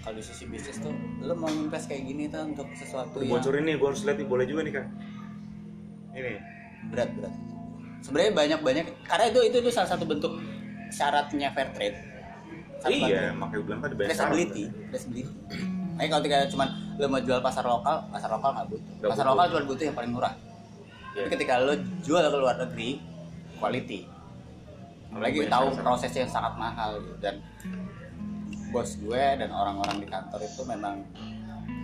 [0.00, 3.68] kalau di sisi bisnis tuh lo mau invest kayak gini tuh untuk sesuatu yang bocorin
[3.68, 4.86] nih gue harus lihat nih boleh juga nih kak.
[6.16, 6.32] Ini.
[6.88, 7.34] Berat berat.
[8.00, 10.40] Sebenarnya banyak banyak karena itu itu itu salah satu bentuk
[10.88, 11.98] syaratnya fair trade.
[12.88, 15.32] Iya makanya gue bilang tadi banyak traceability traceability
[16.00, 16.64] makanya kalau ketika cuma
[16.96, 18.92] lo mau jual pasar lokal pasar lokal nggak butuh.
[18.96, 19.36] Nggak pasar butuh.
[19.36, 20.34] lokal cuma butuh yang paling murah.
[20.40, 21.20] Iya.
[21.20, 22.90] tapi ketika lo jual ke luar negeri
[23.60, 24.00] quality.
[25.12, 27.20] Apalagi tahu prosesnya yang sangat mahal gitu.
[27.20, 27.44] Dan
[28.72, 31.04] bos gue dan orang-orang di kantor itu memang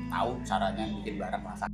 [0.08, 1.68] tahu caranya bikin barang masak